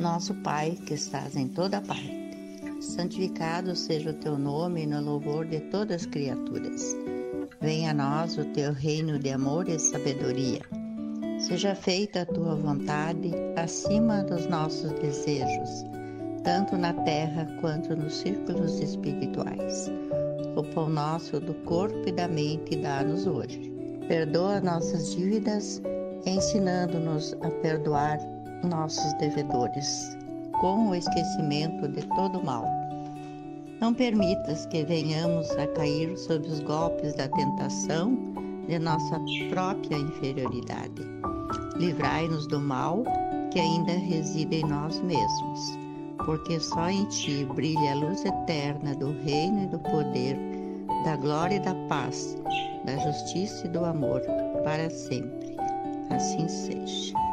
Nosso 0.00 0.32
Pai 0.32 0.78
que 0.86 0.94
estás 0.94 1.34
em 1.34 1.48
toda 1.48 1.80
parte, 1.80 2.30
santificado 2.80 3.74
seja 3.74 4.10
o 4.10 4.14
teu 4.14 4.38
nome 4.38 4.86
no 4.86 5.00
louvor 5.00 5.44
de 5.44 5.58
todas 5.58 6.02
as 6.02 6.06
criaturas. 6.06 6.96
Venha 7.60 7.90
a 7.90 7.94
nós 7.94 8.38
o 8.38 8.44
teu 8.52 8.72
reino 8.72 9.18
de 9.18 9.30
amor 9.30 9.68
e 9.68 9.76
sabedoria. 9.76 10.60
Seja 11.40 11.74
feita 11.74 12.22
a 12.22 12.26
tua 12.26 12.54
vontade 12.54 13.32
acima 13.56 14.22
dos 14.22 14.46
nossos 14.46 14.92
desejos, 14.92 15.84
tanto 16.44 16.76
na 16.76 16.92
terra 17.02 17.48
quanto 17.60 17.96
nos 17.96 18.14
círculos 18.18 18.78
espirituais. 18.78 19.90
O 20.54 20.62
pão 20.74 20.88
nosso 20.88 21.40
do 21.40 21.54
corpo 21.64 22.08
e 22.08 22.12
da 22.12 22.28
mente 22.28 22.76
dá-nos 22.76 23.26
hoje. 23.26 23.72
Perdoa 24.06 24.60
nossas 24.60 25.16
dívidas, 25.16 25.82
ensinando-nos 26.24 27.32
a 27.42 27.50
perdoar 27.62 28.18
nossos 28.64 29.12
devedores, 29.14 30.16
com 30.60 30.88
o 30.88 30.94
esquecimento 30.94 31.88
de 31.88 32.06
todo 32.08 32.42
mal. 32.42 32.64
Não 33.80 33.94
permitas 33.94 34.66
que 34.66 34.84
venhamos 34.84 35.50
a 35.52 35.66
cair 35.68 36.16
sob 36.18 36.46
os 36.48 36.60
golpes 36.60 37.14
da 37.14 37.28
tentação 37.28 38.16
de 38.66 38.78
nossa 38.78 39.20
própria 39.50 39.96
inferioridade. 39.96 41.02
Livrai-nos 41.76 42.46
do 42.48 42.60
mal 42.60 43.04
que 43.50 43.60
ainda 43.60 43.92
reside 43.92 44.56
em 44.56 44.64
nós 44.64 45.00
mesmos, 45.00 45.78
porque 46.26 46.58
só 46.58 46.90
em 46.90 47.04
Ti 47.06 47.46
brilha 47.54 47.92
a 47.92 47.94
luz 47.94 48.24
eterna 48.24 48.94
do 48.96 49.12
reino 49.22 49.62
e 49.62 49.66
do 49.68 49.78
poder, 49.78 50.36
da 51.04 51.16
glória 51.16 51.56
e 51.56 51.60
da 51.60 51.74
paz, 51.88 52.36
da 52.84 52.96
justiça 52.96 53.66
e 53.66 53.70
do 53.70 53.84
amor, 53.84 54.20
para 54.64 54.90
sempre. 54.90 55.56
Assim 56.10 56.48
seja. 56.48 57.27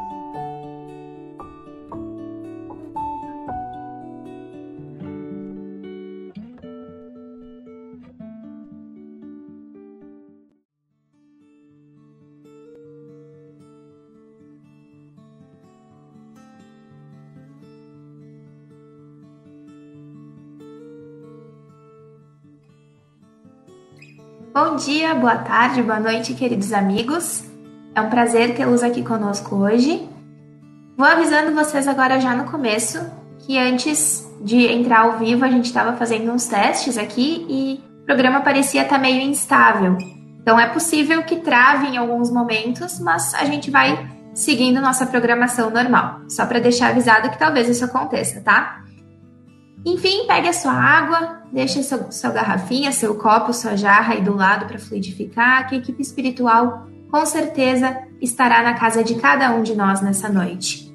Bom 24.76 24.84
dia, 24.84 25.14
boa 25.14 25.36
tarde, 25.36 25.82
boa 25.82 25.98
noite, 25.98 26.34
queridos 26.34 26.70
amigos. 26.70 27.42
É 27.94 28.00
um 28.02 28.10
prazer 28.10 28.54
tê-los 28.54 28.82
aqui 28.82 29.02
conosco 29.02 29.56
hoje. 29.56 30.06
Vou 30.98 31.06
avisando 31.06 31.54
vocês 31.54 31.88
agora 31.88 32.20
já 32.20 32.36
no 32.36 32.44
começo 32.44 33.00
que 33.38 33.58
antes 33.58 34.30
de 34.42 34.66
entrar 34.66 35.04
ao 35.04 35.18
vivo 35.18 35.46
a 35.46 35.48
gente 35.48 35.64
estava 35.64 35.96
fazendo 35.96 36.30
uns 36.30 36.46
testes 36.46 36.98
aqui 36.98 37.46
e 37.48 37.80
o 38.02 38.04
programa 38.04 38.42
parecia 38.42 38.82
estar 38.82 38.96
tá 38.96 39.00
meio 39.00 39.22
instável. 39.22 39.96
Então 40.42 40.60
é 40.60 40.66
possível 40.66 41.22
que 41.22 41.36
trave 41.36 41.86
em 41.86 41.96
alguns 41.96 42.30
momentos, 42.30 43.00
mas 43.00 43.32
a 43.32 43.46
gente 43.46 43.70
vai 43.70 44.06
seguindo 44.34 44.78
nossa 44.78 45.06
programação 45.06 45.70
normal. 45.70 46.20
Só 46.28 46.44
para 46.44 46.58
deixar 46.58 46.90
avisado 46.90 47.30
que 47.30 47.38
talvez 47.38 47.66
isso 47.66 47.86
aconteça, 47.86 48.42
tá? 48.42 48.82
Enfim, 49.86 50.26
pegue 50.26 50.48
a 50.48 50.52
sua 50.52 50.72
água, 50.72 51.42
deixe 51.52 51.80
seu, 51.84 52.10
sua 52.10 52.30
garrafinha, 52.30 52.90
seu 52.90 53.14
copo, 53.14 53.52
sua 53.52 53.76
jarra 53.76 54.14
aí 54.14 54.20
do 54.20 54.34
lado 54.34 54.66
para 54.66 54.80
fluidificar, 54.80 55.68
que 55.68 55.76
a 55.76 55.78
equipe 55.78 56.02
espiritual 56.02 56.88
com 57.08 57.24
certeza 57.24 57.96
estará 58.20 58.64
na 58.64 58.74
casa 58.74 59.04
de 59.04 59.14
cada 59.14 59.48
um 59.54 59.62
de 59.62 59.76
nós 59.76 60.00
nessa 60.00 60.28
noite. 60.28 60.92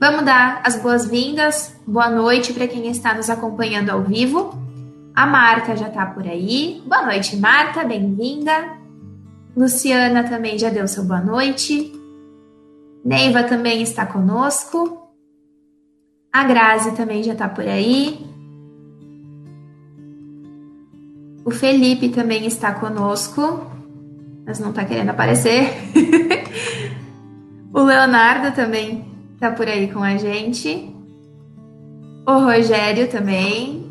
Vamos 0.00 0.24
dar 0.24 0.60
as 0.64 0.74
boas-vindas, 0.74 1.76
boa 1.86 2.10
noite 2.10 2.52
para 2.52 2.66
quem 2.66 2.88
está 2.88 3.14
nos 3.14 3.30
acompanhando 3.30 3.90
ao 3.90 4.02
vivo. 4.02 4.58
A 5.14 5.24
Marta 5.24 5.76
já 5.76 5.86
está 5.86 6.04
por 6.06 6.26
aí. 6.26 6.82
Boa 6.84 7.02
noite, 7.02 7.36
Marta, 7.36 7.84
bem-vinda. 7.84 8.76
Luciana 9.56 10.24
também 10.24 10.58
já 10.58 10.68
deu 10.68 10.88
seu 10.88 11.04
boa 11.04 11.20
noite. 11.20 11.92
Neiva 13.04 13.44
também 13.44 13.82
está 13.82 14.04
conosco. 14.04 14.99
A 16.32 16.44
Grazi 16.44 16.92
também 16.92 17.22
já 17.24 17.34
tá 17.34 17.48
por 17.48 17.66
aí. 17.66 18.24
O 21.44 21.50
Felipe 21.50 22.10
também 22.10 22.46
está 22.46 22.72
conosco, 22.72 23.66
mas 24.46 24.60
não 24.60 24.72
tá 24.72 24.84
querendo 24.84 25.08
aparecer. 25.08 25.72
o 27.74 27.82
Leonardo 27.82 28.54
também 28.54 29.04
tá 29.40 29.50
por 29.50 29.66
aí 29.66 29.90
com 29.92 30.04
a 30.04 30.16
gente. 30.16 30.94
O 32.24 32.32
Rogério 32.44 33.08
também. 33.08 33.90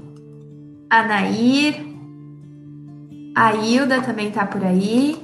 A 0.89 1.03
Nair. 1.03 1.85
A 3.35 3.53
Hilda 3.53 4.01
também 4.01 4.31
tá 4.31 4.45
por 4.45 4.63
aí. 4.63 5.17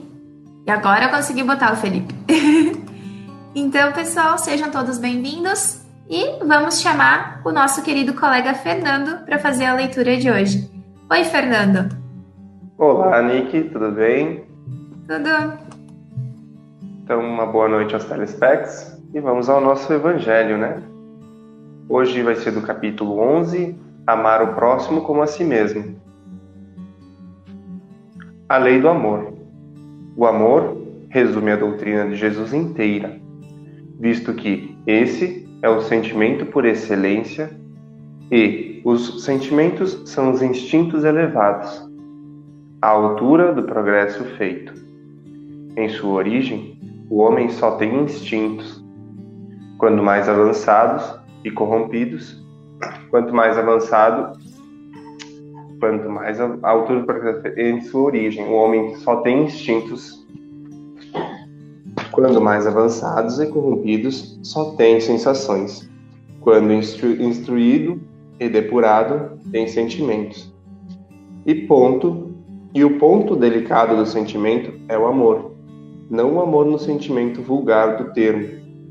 E 0.68 0.72
agora 0.72 1.06
eu 1.06 1.12
consegui 1.12 1.44
botar 1.44 1.72
o 1.72 1.78
Felipe. 1.78 2.14
então, 3.56 3.94
pessoal, 3.94 4.38
sejam 4.38 4.70
todos 4.70 4.98
bem-vindos. 4.98 5.85
E 6.08 6.38
vamos 6.46 6.82
chamar 6.82 7.42
o 7.44 7.52
nosso 7.52 7.82
querido 7.82 8.14
colega 8.14 8.54
Fernando 8.54 9.26
para 9.26 9.40
fazer 9.40 9.66
a 9.66 9.74
leitura 9.74 10.16
de 10.16 10.30
hoje. 10.30 10.70
Oi, 11.10 11.24
Fernando. 11.24 11.90
Olá, 12.78 13.24
Nick, 13.24 13.70
tudo 13.70 13.92
bem? 13.92 14.46
Tudo. 15.08 15.58
Então, 17.04 17.20
uma 17.20 17.48
boa 17.48 17.68
noite 17.68 17.96
aos 17.96 18.06
telespecs 18.06 19.02
e 19.16 19.20
vamos 19.20 19.50
ao 19.50 19.60
nosso 19.60 19.92
evangelho, 19.92 20.60
né? 20.60 20.80
Hoje 21.90 22.22
vai 22.22 22.36
ser 22.36 22.52
do 22.52 22.62
capítulo 22.62 23.20
11, 23.20 23.76
Amar 24.06 24.44
o 24.44 24.54
próximo 24.54 25.02
como 25.02 25.24
a 25.24 25.28
si 25.28 25.44
mesmo. 25.44 26.00
A 28.48 28.58
lei 28.60 28.80
do 28.80 28.88
amor. 28.88 29.34
O 30.16 30.28
amor 30.28 30.78
resume 31.10 31.52
a 31.52 31.56
doutrina 31.56 32.08
de 32.08 32.16
Jesus 32.16 32.54
inteira, 32.54 33.20
visto 34.00 34.36
que 34.36 34.78
esse 34.86 35.46
é 35.66 35.70
o 35.70 35.82
sentimento 35.82 36.46
por 36.46 36.64
excelência 36.64 37.50
e 38.32 38.84
os 38.86 39.24
sentimentos 39.24 40.00
são 40.06 40.30
os 40.30 40.44
instintos 40.44 41.04
elevados, 41.04 41.84
à 42.84 42.90
altura 42.90 43.52
do 43.52 43.64
progresso 43.64 44.24
feito. 44.38 44.72
Em 45.76 45.90
sua 45.90 46.14
origem, 46.14 46.80
o 47.10 47.18
homem 47.18 47.50
só 47.50 47.78
tem 47.78 48.04
instintos. 48.04 48.86
Quando 49.80 50.04
mais 50.04 50.30
avançados 50.30 51.20
e 51.44 51.50
corrompidos, 51.50 52.46
quanto 53.10 53.34
mais 53.34 53.58
avançado, 53.58 54.40
quanto 55.80 56.08
mais 56.08 56.40
a 56.40 56.60
altura 56.62 57.00
do 57.00 57.06
progresso 57.08 57.60
em 57.60 57.82
sua 57.82 58.04
origem, 58.04 58.46
o 58.46 58.54
homem 58.54 58.98
só 58.98 59.16
tem 59.22 59.46
instintos 59.46 60.28
quando 62.16 62.40
mais 62.40 62.66
avançados 62.66 63.40
e 63.42 63.46
corrompidos, 63.48 64.40
só 64.42 64.72
têm 64.72 65.02
sensações. 65.02 65.90
Quando 66.40 66.72
instru 66.72 67.10
instruído 67.22 68.02
e 68.40 68.48
depurado, 68.48 69.38
tem 69.52 69.68
sentimentos. 69.68 70.54
E 71.46 71.54
ponto, 71.54 72.34
e 72.74 72.86
o 72.86 72.98
ponto 72.98 73.36
delicado 73.36 73.98
do 73.98 74.06
sentimento 74.06 74.72
é 74.88 74.98
o 74.98 75.06
amor. 75.06 75.52
Não 76.10 76.36
o 76.36 76.42
amor 76.42 76.66
no 76.66 76.80
sentimento 76.80 77.42
vulgar 77.42 77.98
do 77.98 78.14
termo, 78.14 78.48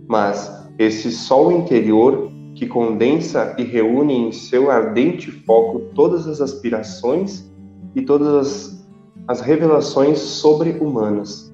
mas 0.07 0.69
esse 0.79 1.11
sol 1.11 1.51
interior 1.51 2.31
que 2.55 2.67
condensa 2.67 3.57
e 3.59 3.63
reúne 3.65 4.15
em 4.15 4.33
seu 4.33 4.71
ardente 4.71 5.31
foco 5.31 5.81
todas 5.95 6.27
as 6.27 6.43
aspirações 6.43 7.51
e 7.95 8.03
todas 8.03 8.29
as, 8.29 8.89
as 9.27 9.41
revelações 9.41 10.19
sobre-humanas 10.19 11.54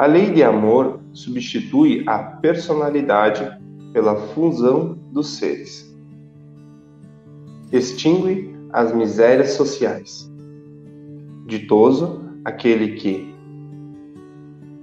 a 0.00 0.06
lei 0.06 0.30
de 0.30 0.42
amor 0.42 0.98
substitui 1.12 2.04
a 2.06 2.18
personalidade 2.20 3.46
pela 3.92 4.16
fusão 4.16 4.96
dos 5.12 5.36
seres. 5.36 5.94
Extingue 7.70 8.50
as 8.72 8.94
misérias 8.94 9.50
sociais. 9.50 10.26
Ditoso 11.44 12.18
aquele 12.46 12.94
que 12.94 13.30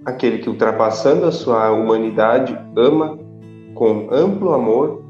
aquele 0.06 0.38
que 0.38 0.50
ultrapassando 0.50 1.26
a 1.26 1.32
sua 1.32 1.72
humanidade 1.72 2.56
ama 2.76 3.18
com 3.74 4.10
amplo 4.12 4.54
amor 4.54 5.04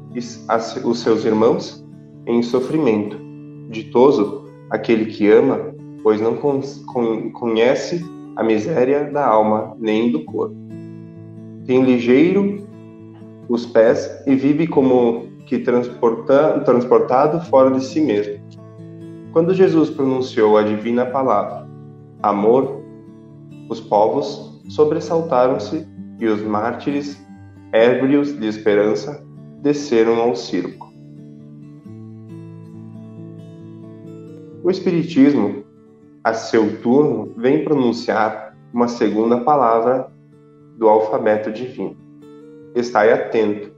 os 0.84 1.00
seus 1.00 1.26
irmãos 1.26 1.86
em 2.26 2.42
sofrimento. 2.42 3.18
Ditoso 3.68 4.46
aquele 4.70 5.04
que 5.04 5.30
ama, 5.30 5.74
pois 6.02 6.18
não 6.18 6.34
conhece 7.34 8.02
a 8.38 8.42
miséria 8.44 9.10
da 9.10 9.26
alma 9.26 9.76
nem 9.80 10.12
do 10.12 10.24
corpo. 10.24 10.54
Tem 11.66 11.82
ligeiro 11.82 12.64
os 13.48 13.66
pés 13.66 14.08
e 14.28 14.36
vive 14.36 14.68
como 14.68 15.26
que 15.44 15.58
transporta, 15.58 16.60
transportado 16.60 17.40
fora 17.46 17.72
de 17.72 17.84
si 17.84 18.00
mesmo. 18.00 18.38
Quando 19.32 19.52
Jesus 19.52 19.90
pronunciou 19.90 20.56
a 20.56 20.62
divina 20.62 21.04
palavra, 21.06 21.68
amor, 22.22 22.80
os 23.68 23.80
povos 23.80 24.62
sobressaltaram-se 24.68 25.84
e 26.20 26.26
os 26.26 26.40
mártires, 26.40 27.20
ébrios 27.72 28.38
de 28.38 28.46
esperança, 28.46 29.20
desceram 29.62 30.14
ao 30.20 30.36
circo. 30.36 30.92
O 34.62 34.70
Espiritismo, 34.70 35.64
a 36.28 36.34
seu 36.34 36.78
turno, 36.82 37.32
vem 37.38 37.64
pronunciar 37.64 38.54
uma 38.70 38.86
segunda 38.86 39.38
palavra 39.38 40.12
do 40.76 40.86
alfabeto 40.86 41.50
divino. 41.50 41.96
Estai 42.74 43.10
atento, 43.10 43.72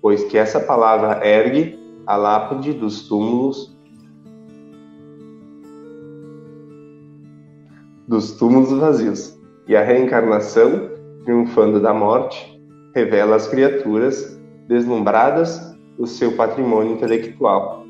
pois 0.00 0.22
que 0.22 0.38
essa 0.38 0.60
palavra 0.60 1.26
ergue 1.26 1.76
a 2.06 2.14
lápide 2.14 2.72
dos 2.72 3.08
túmulos 3.08 3.74
dos 8.06 8.32
túmulos 8.32 8.70
vazios, 8.70 9.36
e 9.66 9.74
a 9.74 9.82
reencarnação, 9.82 10.90
triunfando 11.24 11.80
da 11.80 11.92
morte, 11.92 12.60
revela 12.94 13.34
às 13.34 13.48
criaturas 13.48 14.38
deslumbradas 14.68 15.74
o 15.98 16.06
seu 16.06 16.32
patrimônio 16.32 16.92
intelectual. 16.92 17.82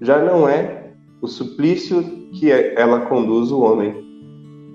Já 0.00 0.22
não 0.22 0.48
é 0.48 0.81
o 1.22 1.28
suplício 1.28 2.02
que 2.32 2.50
ela 2.50 3.06
conduz 3.06 3.52
o 3.52 3.60
homem, 3.60 3.94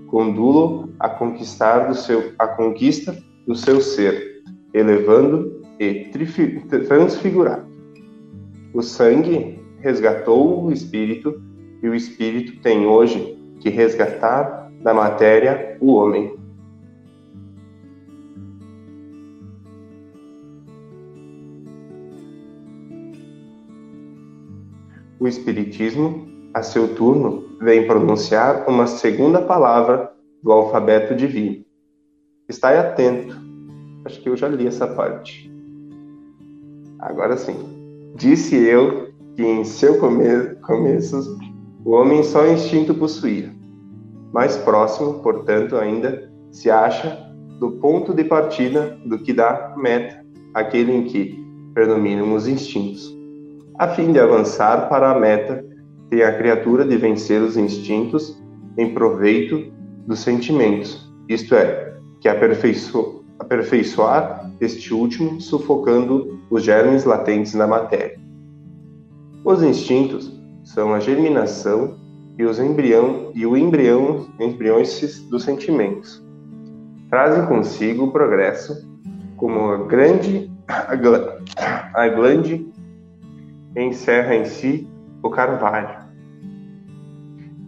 condulo 0.08 0.90
a 0.98 1.10
conquistar 1.10 1.90
do 1.90 1.94
seu 1.94 2.32
a 2.40 2.48
conquista 2.48 3.16
do 3.46 3.54
seu 3.54 3.82
ser, 3.82 4.42
elevando 4.74 5.62
e 5.78 6.10
transfigurado. 6.88 7.68
O 8.74 8.82
sangue 8.82 9.60
resgatou 9.82 10.64
o 10.64 10.72
espírito 10.72 11.42
e 11.84 11.90
o 11.90 11.94
espírito 11.94 12.62
tem 12.62 12.86
hoje 12.86 13.38
que 13.60 13.70
resgatar 13.70 14.72
da 14.82 14.94
matéria 14.94 15.78
o 15.82 15.94
homem. 15.94 16.38
O 25.20 25.28
Espiritismo, 25.28 26.37
a 26.58 26.64
seu 26.64 26.96
turno, 26.96 27.46
vem 27.62 27.86
pronunciar 27.86 28.68
uma 28.68 28.88
segunda 28.88 29.42
palavra 29.42 30.12
do 30.42 30.52
alfabeto 30.52 31.16
divino. 31.16 31.64
Estai 32.50 32.78
atento. 32.78 33.36
Acho 34.06 34.20
que 34.22 34.30
eu 34.30 34.36
já 34.36 34.48
li 34.48 34.66
essa 34.66 34.88
parte. 34.88 35.52
Agora 37.00 37.38
sim. 37.38 37.56
Disse 38.16 38.56
eu 38.56 39.10
que 39.36 39.44
em 39.44 39.64
seu 39.64 40.00
come 40.00 40.56
começo 40.66 41.38
o 41.86 41.92
homem 41.92 42.24
só 42.24 42.48
instinto 42.48 42.96
possuía. 42.96 43.54
Mais 44.34 44.58
próximo, 44.58 45.20
portanto, 45.20 45.76
ainda 45.78 46.32
se 46.52 46.72
acha 46.72 47.18
do 47.60 47.72
ponto 47.74 48.14
de 48.14 48.24
partida 48.24 48.98
do 49.06 49.20
que 49.20 49.32
da 49.32 49.76
meta, 49.78 50.26
aquele 50.54 50.92
em 50.92 51.04
que 51.04 51.40
predominam 51.74 52.34
os 52.34 52.48
instintos. 52.48 53.16
A 53.78 53.88
fim 53.90 54.12
de 54.12 54.20
avançar 54.20 54.90
para 54.90 55.12
a 55.12 55.20
meta, 55.20 55.64
tem 56.10 56.24
a 56.24 56.38
criatura 56.38 56.86
de 56.86 56.98
vencer 56.98 57.42
os 57.42 57.58
instintos 57.58 58.38
em 58.78 58.94
proveito 58.94 59.72
dos 60.06 60.20
sentimentos, 60.20 61.12
isto 61.28 61.56
é, 61.56 61.96
que 62.22 62.30
aperfeiço 62.30 63.24
aperfeiçoar 63.40 64.52
este 64.60 64.94
último, 64.94 65.40
sufocando 65.40 66.40
os 66.50 66.64
germes 66.64 67.06
latentes 67.06 67.54
na 67.54 67.68
matéria. 67.68 68.20
Os 69.46 69.62
instintos 69.62 70.32
são 70.64 70.94
a 70.94 71.00
germinação 71.00 71.96
e 72.38 72.44
os 72.44 72.60
embrião 72.60 73.32
e 73.36 73.46
o 73.46 73.56
embrião 73.56 74.28
embriões 74.40 75.22
dos 75.30 75.44
sentimentos. 75.44 76.24
Trazem 77.10 77.46
consigo 77.46 78.06
o 78.06 78.12
progresso 78.12 78.88
como 79.36 79.72
a 79.72 79.78
grande 79.86 80.52
a 80.68 82.10
glande 82.10 82.68
encerra 83.76 84.36
em 84.36 84.46
si 84.46 84.88
o 85.24 85.30
carvalho. 85.30 86.08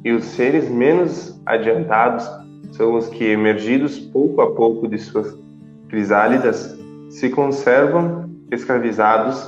E 0.03 0.11
os 0.11 0.23
seres 0.25 0.69
menos 0.69 1.39
adiantados 1.45 2.29
são 2.71 2.95
os 2.95 3.07
que, 3.07 3.25
emergidos 3.25 3.99
pouco 3.99 4.41
a 4.41 4.55
pouco 4.55 4.87
de 4.87 4.97
suas 4.97 5.37
crisálidas, 5.89 6.77
se 7.09 7.29
conservam 7.29 8.29
escravizados 8.51 9.45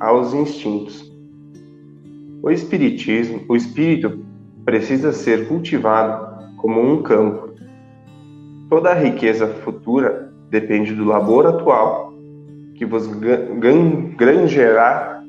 aos 0.00 0.32
instintos 0.32 1.14
o 2.44 2.50
espiritismo, 2.50 3.40
o 3.48 3.56
espírito 3.56 4.22
precisa 4.66 5.14
ser 5.14 5.48
cultivado 5.48 6.44
como 6.58 6.78
um 6.78 7.02
campo. 7.02 7.54
Toda 8.68 8.90
a 8.90 8.94
riqueza 8.94 9.46
futura 9.46 10.30
depende 10.50 10.92
do 10.94 11.06
labor 11.06 11.46
atual, 11.46 12.12
que 12.74 12.84
vos 12.84 13.06
grangerá, 14.18 15.22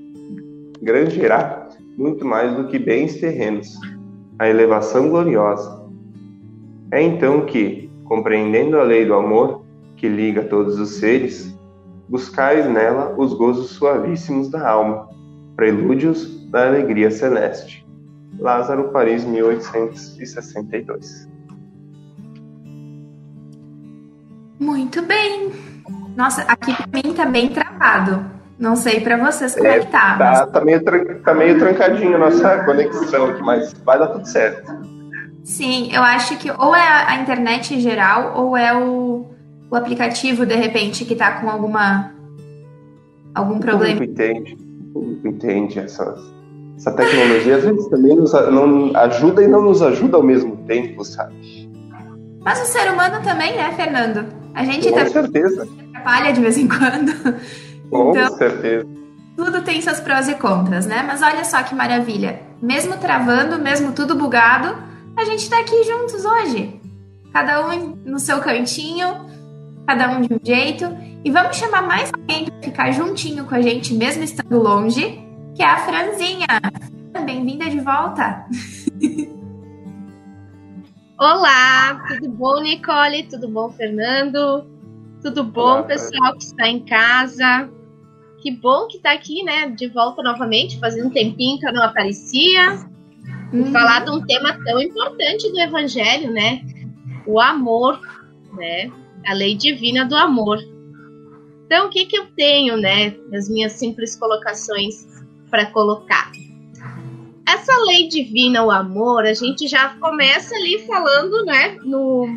grangerá 0.82 1.65
muito 1.98 2.26
mais 2.26 2.56
do 2.56 2.68
que 2.68 2.78
bens 2.78 3.20
terrenos, 3.20 3.80
a 4.38 4.50
elevação 4.50 5.10
gloriosa. 5.10 5.84
É 6.92 7.02
então 7.02 7.46
que, 7.46 7.90
compreendendo 8.04 8.78
a 8.78 8.84
lei 8.84 9.06
do 9.06 9.14
amor 9.14 9.64
que 9.96 10.08
liga 10.08 10.44
todos 10.44 10.80
os 10.80 11.00
seres, 11.00 11.58
buscais 12.08 12.70
nela 12.70 13.16
os 13.18 13.34
gozos 13.34 13.72
suavíssimos 13.72 14.50
da 14.50 14.70
alma, 14.70 15.10
prelúdios 15.56 16.48
da 16.50 16.68
Alegria 16.68 17.10
Celeste. 17.10 17.84
Lázaro, 18.38 18.92
Paris, 18.92 19.24
1862. 19.24 21.30
Muito 24.60 25.02
bem. 25.02 25.52
Nossa, 26.16 26.44
aqui 26.44 26.72
para 26.76 26.88
mim 26.94 27.14
tá 27.14 27.26
bem 27.26 27.50
travado. 27.50 28.24
Não 28.58 28.76
sei 28.76 29.02
para 29.02 29.18
vocês 29.18 29.54
como 29.54 29.68
é, 29.68 29.78
é 29.78 29.80
que 29.80 29.88
tá. 29.88 30.18
Tá, 30.18 30.18
mas... 30.18 30.52
tá, 30.52 30.62
meio, 30.62 30.84
tá 31.22 31.34
meio 31.34 31.60
trancadinho 31.60 32.16
a 32.16 32.20
nossa 32.20 32.64
conexão 32.64 33.26
aqui, 33.26 33.42
mas 33.44 33.74
vai 33.86 34.00
dar 34.00 34.08
tudo 34.08 34.26
certo. 34.26 34.72
Sim, 35.44 35.94
eu 35.94 36.02
acho 36.02 36.38
que 36.38 36.50
ou 36.50 36.76
é 36.76 37.06
a 37.08 37.22
internet 37.22 37.76
em 37.76 37.80
geral, 37.80 38.34
ou 38.36 38.58
é 38.58 38.76
o, 38.76 39.26
o 39.70 39.76
aplicativo, 39.76 40.46
de 40.46 40.56
repente, 40.56 41.06
que 41.06 41.16
tá 41.16 41.34
com 41.34 41.50
alguma 41.50 42.12
algum 43.34 43.60
problema. 43.60 43.96
O 43.96 43.98
público 43.98 44.12
entende, 44.12 44.54
o 44.56 44.94
público 44.94 45.28
entende 45.28 45.80
essas, 45.80 46.20
essa 46.78 46.92
tecnologia 46.94 47.58
às 47.58 47.64
vezes 47.64 47.88
também 47.90 48.16
nos 48.16 48.32
não 48.32 48.96
ajuda 48.96 49.44
e 49.44 49.48
não 49.48 49.62
nos 49.62 49.82
ajuda 49.82 50.18
ao 50.18 50.24
mesmo 50.24 50.56
tempo, 50.66 51.04
sabe? 51.04 51.36
Mas 52.44 52.62
o 52.62 52.66
ser 52.66 52.92
humano 52.92 53.22
também, 53.22 53.56
né, 53.56 53.74
Fernando? 53.76 54.26
A 54.54 54.64
gente 54.64 54.90
Com 54.90 55.08
certeza. 55.08 55.68
atrapalha 55.90 56.32
de 56.32 56.42
vez 56.42 56.58
em 56.58 56.68
quando. 56.68 57.36
Com 57.90 58.12
então, 58.12 58.38
certeza. 58.38 58.88
Tudo 59.36 59.62
tem 59.62 59.82
seus 59.82 60.00
prós 60.00 60.30
e 60.30 60.36
contras, 60.36 60.86
né? 60.86 61.04
Mas 61.06 61.22
olha 61.22 61.44
só 61.44 61.62
que 61.64 61.76
maravilha. 61.76 62.42
Mesmo 62.62 62.98
travando, 62.98 63.60
mesmo 63.60 63.92
tudo 63.92 64.16
bugado, 64.16 64.78
a 65.18 65.26
gente 65.26 65.50
tá 65.50 65.60
aqui 65.60 65.84
juntos 65.84 66.24
hoje. 66.24 66.80
Cada 67.34 67.68
um 67.68 67.98
no 68.06 68.18
seu 68.18 68.40
cantinho, 68.40 69.26
cada 69.86 70.10
um 70.10 70.22
de 70.22 70.34
um 70.34 70.40
jeito. 70.42 70.86
E 71.24 71.32
vamos 71.32 71.58
chamar 71.58 71.82
mais 71.82 72.12
alguém 72.14 72.46
para 72.46 72.62
ficar 72.62 72.92
juntinho 72.92 73.46
com 73.46 73.56
a 73.56 73.62
gente, 73.62 73.94
mesmo 73.94 74.24
estando 74.24 74.58
longe 74.58 75.26
que 75.56 75.64
é 75.64 75.66
a 75.66 75.78
Franzinha. 75.78 76.48
Bem-vinda 77.26 77.70
de 77.70 77.80
volta. 77.80 78.46
Olá, 81.18 82.04
tudo 82.10 82.30
bom, 82.30 82.62
Nicole? 82.62 83.24
Tudo 83.24 83.48
bom, 83.48 83.72
Fernando? 83.72 84.68
Tudo 85.26 85.44
bom, 85.44 85.80
Olá, 85.80 85.84
pessoal 85.84 86.34
que 86.34 86.44
está 86.44 86.68
em 86.68 86.86
casa? 86.86 87.68
Que 88.44 88.52
bom 88.52 88.86
que 88.86 88.98
está 88.98 89.12
aqui, 89.12 89.42
né? 89.42 89.70
De 89.70 89.88
volta 89.88 90.22
novamente, 90.22 90.80
fazendo 90.80 91.08
um 91.08 91.10
tempinho 91.10 91.58
que 91.58 91.68
eu 91.68 91.74
não 91.74 91.82
aparecia. 91.82 92.88
Uhum. 93.52 93.72
Falar 93.72 94.06
de 94.06 94.12
um 94.12 94.24
tema 94.24 94.56
tão 94.64 94.80
importante 94.80 95.52
do 95.52 95.60
Evangelho, 95.60 96.32
né? 96.32 96.62
O 97.26 97.42
amor, 97.42 98.00
né? 98.54 98.92
A 99.26 99.34
lei 99.34 99.56
divina 99.56 100.06
do 100.06 100.16
amor. 100.16 100.60
Então, 101.66 101.88
o 101.88 101.90
que, 101.90 102.06
que 102.06 102.20
eu 102.20 102.28
tenho, 102.36 102.78
né? 102.78 103.16
Nas 103.32 103.50
minhas 103.50 103.72
simples 103.72 104.16
colocações 104.16 105.08
para 105.50 105.66
colocar. 105.72 106.32
Essa 107.50 107.76
lei 107.88 108.08
divina, 108.10 108.64
o 108.64 108.70
amor, 108.70 109.26
a 109.26 109.34
gente 109.34 109.68
já 109.68 109.90
começa 109.96 110.54
ali 110.54 110.86
falando, 110.86 111.44
né, 111.46 111.78
no, 111.84 112.28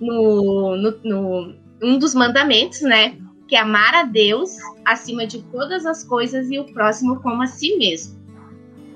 no, 0.00 0.76
no, 0.76 0.98
no 1.04 1.54
um 1.82 1.98
dos 1.98 2.14
mandamentos, 2.14 2.80
né, 2.82 3.16
que 3.46 3.56
é 3.56 3.60
amar 3.60 3.94
a 3.94 4.02
Deus 4.04 4.56
acima 4.84 5.26
de 5.26 5.42
todas 5.42 5.84
as 5.86 6.04
coisas 6.04 6.50
e 6.50 6.58
o 6.58 6.64
próximo 6.72 7.20
como 7.20 7.42
a 7.42 7.46
si 7.46 7.76
mesmo. 7.76 8.18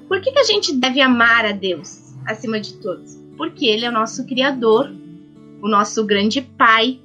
Por 0.09 0.21
que, 0.21 0.33
que 0.33 0.39
a 0.39 0.45
gente 0.45 0.75
deve 0.75 1.01
amar 1.01 1.45
a 1.45 1.53
Deus 1.53 2.15
acima 2.27 2.59
de 2.59 2.75
todos? 2.75 3.17
Porque 3.37 3.67
Ele 3.67 3.85
é 3.85 3.89
o 3.89 3.93
nosso 3.93 4.27
Criador, 4.27 4.91
o 5.61 5.69
nosso 5.69 6.05
grande 6.05 6.41
Pai 6.41 7.01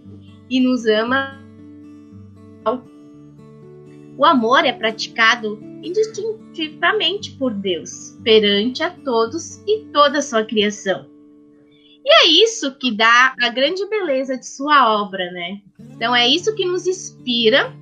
e 0.49 0.59
nos 0.59 0.85
ama 0.85 1.43
o 4.15 4.25
amor 4.25 4.63
é 4.63 4.71
praticado 4.71 5.59
indistintivamente 5.81 7.31
por 7.31 7.51
Deus, 7.51 8.17
perante 8.23 8.83
a 8.83 8.91
todos 8.91 9.57
e 9.67 9.85
toda 9.91 10.19
a 10.19 10.21
sua 10.21 10.43
criação. 10.43 11.12
E 12.05 12.13
é 12.13 12.43
isso 12.43 12.75
que 12.75 12.91
dá 12.91 13.33
a 13.41 13.49
grande 13.49 13.85
beleza 13.87 14.37
de 14.37 14.45
sua 14.45 15.01
obra, 15.01 15.31
né? 15.31 15.61
Então 15.79 16.15
é 16.15 16.27
isso 16.27 16.53
que 16.53 16.65
nos 16.65 16.85
inspira 16.85 17.73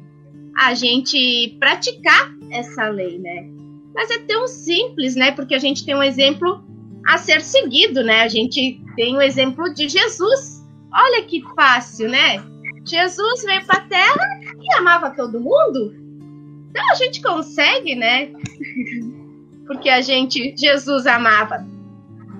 a 0.57 0.73
gente 0.73 1.55
praticar 1.59 2.31
essa 2.51 2.87
lei, 2.89 3.17
né? 3.17 3.49
Mas 3.93 4.11
é 4.11 4.19
tão 4.19 4.47
simples, 4.47 5.15
né? 5.15 5.31
Porque 5.31 5.55
a 5.55 5.59
gente 5.59 5.85
tem 5.85 5.95
um 5.95 6.03
exemplo 6.03 6.63
a 7.07 7.17
ser 7.17 7.41
seguido, 7.41 8.03
né? 8.03 8.21
A 8.21 8.27
gente 8.27 8.79
tem 8.95 9.17
o 9.17 9.21
exemplo 9.21 9.73
de 9.73 9.89
Jesus. 9.89 10.63
Olha 10.93 11.23
que 11.23 11.41
fácil, 11.55 12.09
né? 12.09 12.43
Jesus 12.85 13.43
veio 13.43 13.65
para 13.65 13.79
a 13.79 13.87
Terra 13.87 14.39
e 14.61 14.73
amava 14.75 15.11
todo 15.11 15.39
mundo. 15.39 15.95
Então 16.69 16.91
a 16.91 16.95
gente 16.95 17.21
consegue, 17.21 17.95
né? 17.95 18.31
Porque 19.67 19.89
a 19.89 20.01
gente, 20.01 20.55
Jesus 20.57 21.07
amava 21.07 21.65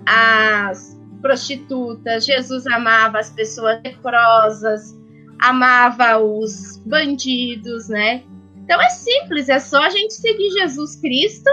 as 0.05 0.90
prostitutas, 1.21 2.25
Jesus 2.25 2.65
amava 2.67 3.19
as 3.19 3.29
pessoas 3.29 3.79
leprosas, 3.83 4.97
amava 5.39 6.17
os 6.17 6.77
bandidos, 6.85 7.87
né? 7.89 8.23
Então 8.57 8.81
é 8.81 8.89
simples, 8.89 9.49
é 9.49 9.59
só 9.59 9.83
a 9.83 9.89
gente 9.89 10.13
seguir 10.13 10.51
Jesus 10.51 10.95
Cristo 10.95 11.49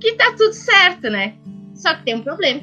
que 0.00 0.12
tá 0.12 0.34
tudo 0.36 0.52
certo, 0.52 1.08
né? 1.08 1.34
Só 1.74 1.94
que 1.94 2.04
tem 2.04 2.16
um 2.16 2.22
problema. 2.22 2.62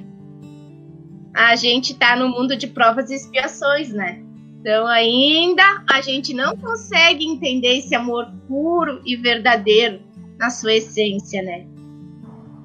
A 1.34 1.56
gente 1.56 1.96
tá 1.96 2.16
no 2.16 2.30
mundo 2.30 2.56
de 2.56 2.68
provas 2.68 3.10
e 3.10 3.16
expiações, 3.16 3.92
né? 3.92 4.24
Então 4.60 4.86
ainda 4.86 5.84
a 5.90 6.02
gente 6.02 6.34
não 6.34 6.56
consegue 6.56 7.26
entender 7.26 7.80
esse 7.80 7.96
amor 7.96 8.28
puro 8.48 9.02
e 9.06 9.16
verdadeiro 9.16 10.02
na 10.38 10.50
sua 10.50 10.74
essência, 10.74 11.42
né? 11.42 11.66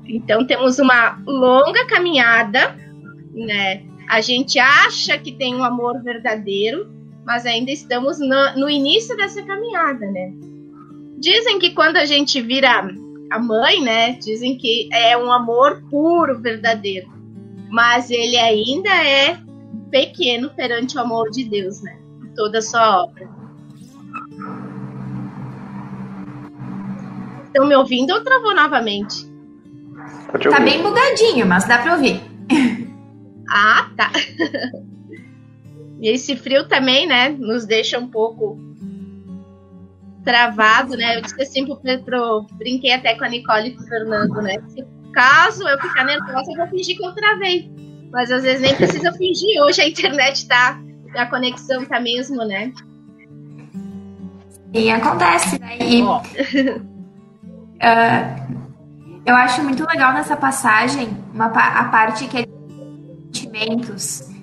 Então 0.09 0.47
temos 0.47 0.79
uma 0.79 1.21
longa 1.27 1.87
caminhada, 1.87 2.77
né? 3.37 3.83
A 4.09 4.21
gente 4.21 4.59
acha 4.59 5.19
que 5.19 5.33
tem 5.33 5.55
um 5.55 5.63
amor 5.63 6.03
verdadeiro, 6.03 6.91
mas 7.25 7.45
ainda 7.45 7.71
estamos 7.71 8.19
no, 8.19 8.57
no 8.57 8.71
início 8.71 9.17
dessa 9.17 9.43
caminhada, 9.43 10.07
né? 10.07 10.33
Dizem 11.19 11.59
que 11.59 11.71
quando 11.71 11.97
a 11.97 12.05
gente 12.05 12.41
vira 12.41 12.89
a 13.31 13.39
mãe, 13.39 13.83
né? 13.83 14.13
Dizem 14.13 14.57
que 14.57 14.89
é 14.93 15.17
um 15.17 15.31
amor 15.31 15.83
puro, 15.91 16.39
verdadeiro. 16.39 17.09
Mas 17.69 18.11
ele 18.11 18.37
ainda 18.37 18.91
é 18.91 19.39
pequeno 19.91 20.51
perante 20.51 20.97
o 20.97 21.01
amor 21.01 21.31
de 21.31 21.45
Deus, 21.45 21.83
né? 21.83 21.99
Toda 22.37 22.59
a 22.59 22.63
sua 22.63 23.03
obra. 23.05 23.29
Estão 27.47 27.67
me 27.67 27.75
ouvindo 27.75 28.13
ou 28.13 28.23
travou 28.23 28.55
novamente? 28.55 29.27
Tá 30.51 30.61
bem 30.61 30.83
bugadinho, 30.83 31.47
mas 31.47 31.67
dá 31.67 31.79
pra 31.79 31.95
ouvir. 31.95 32.21
Ah, 33.49 33.91
tá. 33.97 34.11
e 36.01 36.09
esse 36.09 36.37
frio 36.37 36.69
também, 36.69 37.07
né? 37.07 37.29
Nos 37.31 37.65
deixa 37.67 37.99
um 37.99 38.09
pouco 38.09 38.59
travado, 40.25 40.97
né? 40.97 41.17
Eu 41.17 41.23
disse 41.23 41.41
assim 41.41 41.65
pro, 41.65 41.77
pro 42.05 42.47
brinquei 42.53 42.93
até 42.93 43.15
com 43.15 43.25
a 43.25 43.29
Nicole 43.29 43.69
e 43.69 43.77
com 43.77 43.83
o 43.83 43.87
Fernando, 43.87 44.43
né? 44.43 44.57
Se 44.69 44.85
caso 45.13 45.67
eu 45.67 45.81
ficar 45.81 46.05
nervosa, 46.05 46.51
eu 46.51 46.57
vou 46.57 46.67
fingir 46.67 46.97
que 46.97 47.07
eu 47.07 47.15
travei. 47.15 47.71
Mas 48.13 48.31
às 48.31 48.43
vezes 48.43 48.61
nem 48.61 48.75
precisa 48.75 49.13
fingir. 49.13 49.63
Hoje 49.63 49.81
a 49.81 49.89
internet 49.89 50.47
tá, 50.47 50.79
a 51.15 51.27
conexão 51.27 51.85
tá 51.87 52.01
mesmo, 52.01 52.45
né? 52.45 52.73
E 54.75 54.91
acontece, 54.91 55.59
né? 55.61 55.79
E, 55.81 56.03
uh, 56.03 56.17
eu 59.25 59.35
acho 59.35 59.63
muito 59.63 59.87
legal 59.87 60.13
nessa 60.13 60.37
passagem 60.37 61.17
uma, 61.33 61.47
a 61.47 61.85
parte 61.85 62.27
que 62.27 62.39
é 62.39 62.56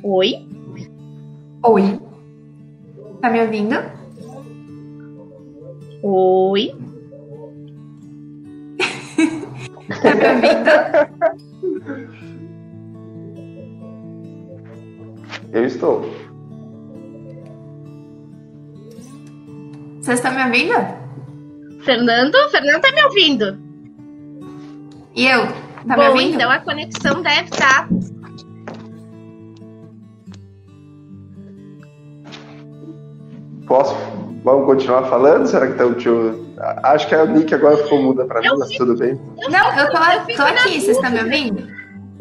Oi? 0.03 0.47
Oi. 1.63 1.99
Tá 3.21 3.29
me 3.29 3.41
ouvindo? 3.41 3.75
Oi. 6.01 6.75
tá 10.01 10.15
me 10.15 10.27
ouvindo? 10.33 10.71
Eu 15.53 15.65
estou. 15.65 16.01
Vocês 20.01 20.17
estão 20.19 20.33
me 20.33 20.43
ouvindo? 20.43 20.73
Fernando? 21.85 22.35
Fernando 22.49 22.81
tá 22.81 22.91
me 22.91 23.03
ouvindo. 23.03 23.59
E 25.15 25.27
eu? 25.27 25.45
Tá 25.87 25.95
Bom, 25.95 26.01
me 26.01 26.09
ouvindo? 26.09 26.35
então 26.35 26.49
a 26.49 26.59
conexão 26.59 27.21
deve 27.21 27.43
estar. 27.43 27.87
Posso? 33.73 33.95
Vamos 34.43 34.67
continuar 34.67 35.09
falando? 35.09 35.47
Será 35.47 35.65
que 35.65 35.73
tá 35.73 35.83
o 35.83 35.95
tio. 35.95 36.45
Acho 36.83 37.07
que 37.07 37.15
a 37.15 37.25
Nick 37.25 37.51
agora 37.55 37.75
ficou 37.77 37.99
muda 38.03 38.23
pra 38.23 38.39
mim, 38.39 38.45
Eu 38.45 38.59
mas 38.59 38.71
fico- 38.71 38.85
tudo 38.85 38.99
bem. 38.99 39.19
Não, 39.49 39.79
eu 39.79 39.89
tô, 39.89 39.97
fico 40.27 40.37
tô 40.37 40.43
aqui, 40.43 40.79
vocês 40.79 40.95
estão 40.95 41.09
me 41.09 41.23
ouvindo? 41.23 41.67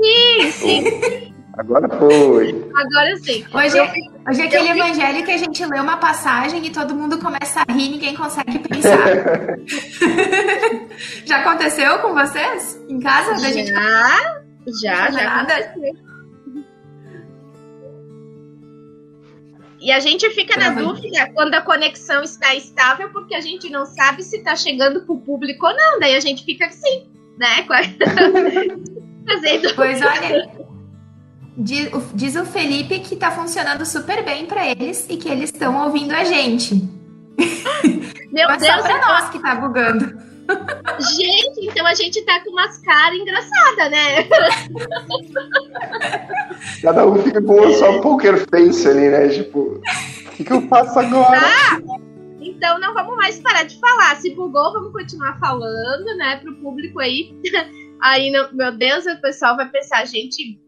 Sim, 0.03 0.51
sim. 0.51 1.33
Agora 1.59 1.87
foi. 1.91 2.65
Agora 2.75 3.17
sim. 3.19 3.45
Hoje, 3.55 3.77
Eu 3.77 3.85
é- 3.85 3.93
hoje 4.31 4.41
é 4.41 4.45
aquele 4.47 4.71
eu 4.71 4.75
fico- 4.75 4.87
evangelho 4.87 5.25
que 5.27 5.31
a 5.31 5.37
gente 5.37 5.67
lê 5.67 5.79
uma 5.79 5.99
passagem 5.99 6.65
e 6.65 6.71
todo 6.71 6.95
mundo 6.95 7.19
começa 7.19 7.61
a 7.69 7.71
rir 7.71 7.85
e 7.85 7.89
ninguém 7.91 8.17
consegue 8.17 8.59
pensar. 8.61 8.97
já 11.27 11.37
aconteceu 11.41 11.99
com 11.99 12.15
vocês? 12.15 12.81
Em 12.89 12.99
casa? 12.99 13.33
Da 13.33 13.51
gente 13.53 13.71
Já, 13.71 14.19
já, 14.81 15.11
já. 15.11 15.23
Nada. 15.25 15.53
aconteceu. 15.53 16.12
E 19.83 19.91
a 19.91 19.99
gente 19.99 20.31
fica 20.31 20.57
na 20.57 20.73
Travou. 20.73 20.95
dúvida 20.95 21.29
quando 21.35 21.55
a 21.55 21.61
conexão 21.61 22.23
está 22.23 22.55
estável, 22.55 23.11
porque 23.11 23.35
a 23.35 23.41
gente 23.41 23.69
não 23.69 23.85
sabe 23.85 24.23
se 24.23 24.37
está 24.37 24.55
chegando 24.55 25.01
para 25.05 25.13
o 25.15 25.19
público 25.21 25.67
ou 25.67 25.75
não. 25.77 25.99
Daí 25.99 26.15
a 26.15 26.21
gente 26.21 26.45
fica 26.45 26.67
assim, 26.67 27.09
né? 27.37 27.65
Fazendo. 29.27 29.75
Pois 29.75 30.01
olha, 30.03 30.49
diz, 31.57 31.93
o- 31.93 32.11
diz 32.15 32.37
o 32.37 32.45
Felipe 32.45 33.01
que 33.01 33.17
tá 33.17 33.31
funcionando 33.31 33.85
super 33.85 34.25
bem 34.25 34.47
pra 34.47 34.69
eles 34.69 35.07
e 35.11 35.17
que 35.17 35.29
eles 35.29 35.51
estão 35.53 35.85
ouvindo 35.85 36.13
a 36.13 36.25
gente. 36.25 36.75
Meu 38.33 38.49
Mas 38.49 38.63
Deus, 38.63 38.75
só 38.75 38.87
então- 38.89 38.99
nós 39.01 39.31
que 39.31 39.39
tá 39.41 39.55
bugando. 39.55 40.32
Gente, 41.17 41.67
então 41.67 41.87
a 41.87 41.95
gente 41.95 42.23
tá 42.23 42.41
com 42.41 42.51
umas 42.51 42.79
caras 42.79 43.19
engraçadas, 43.19 43.91
né? 43.91 44.29
Cada 46.83 47.07
um 47.07 47.23
fica 47.23 47.43
com 47.43 47.73
só 47.73 48.01
poker 48.01 48.45
face 48.51 48.89
ali, 48.89 49.09
né? 49.09 49.29
Tipo, 49.29 49.61
o 49.61 50.31
que, 50.33 50.45
que 50.45 50.53
eu 50.53 50.63
faço 50.69 50.99
agora? 50.99 51.41
Então 52.41 52.79
não 52.79 52.93
vamos 52.95 53.17
mais 53.17 53.39
parar 53.41 53.65
de 53.65 53.79
falar. 53.79 54.17
Se 54.17 54.35
bugou, 54.35 54.73
vamos 54.73 54.93
continuar 54.93 55.39
falando, 55.39 56.17
né, 56.17 56.37
pro 56.37 56.55
público 56.57 57.01
aí. 57.01 57.35
Aí, 58.03 58.33
não- 58.33 58.53
meu 58.53 58.77
Deus, 58.77 59.07
o 59.07 59.21
pessoal 59.21 59.55
vai 59.55 59.69
pensar, 59.69 60.05
gente, 60.09 60.59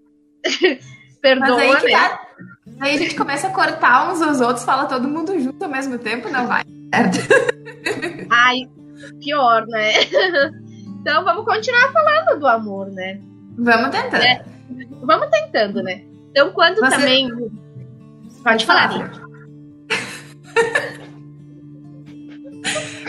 perdoa, 1.20 1.48
Mas 1.58 1.58
aí 1.58 1.76
que 1.80 1.86
né? 1.86 1.98
tá. 1.98 2.20
Aí 2.80 2.94
a 2.94 2.98
gente 2.98 3.16
começa 3.16 3.48
a 3.48 3.50
cortar 3.50 4.12
uns 4.12 4.22
aos 4.22 4.40
outros, 4.40 4.64
fala 4.64 4.86
todo 4.86 5.08
mundo 5.08 5.36
junto 5.40 5.60
ao 5.64 5.68
mesmo 5.68 5.98
tempo, 5.98 6.28
não 6.30 6.46
vai. 6.46 6.62
Certo? 6.94 7.18
Ai, 8.30 8.68
pior, 9.20 9.66
né? 9.66 9.92
Então 11.04 11.23
vamos 11.23 11.44
continuar 11.44 11.92
falando 11.92 12.40
do 12.40 12.46
amor, 12.46 12.90
né? 12.90 13.20
Vamos 13.58 13.90
tentar. 13.90 14.25
É. 14.25 14.42
Vamos 15.02 15.28
tentando, 15.28 15.82
né? 15.82 16.02
Então 16.30 16.50
quando 16.52 16.76
Você- 16.76 16.96
também. 16.96 17.28
Pode 18.42 18.64
falar, 18.64 18.88
Nick. 18.88 19.20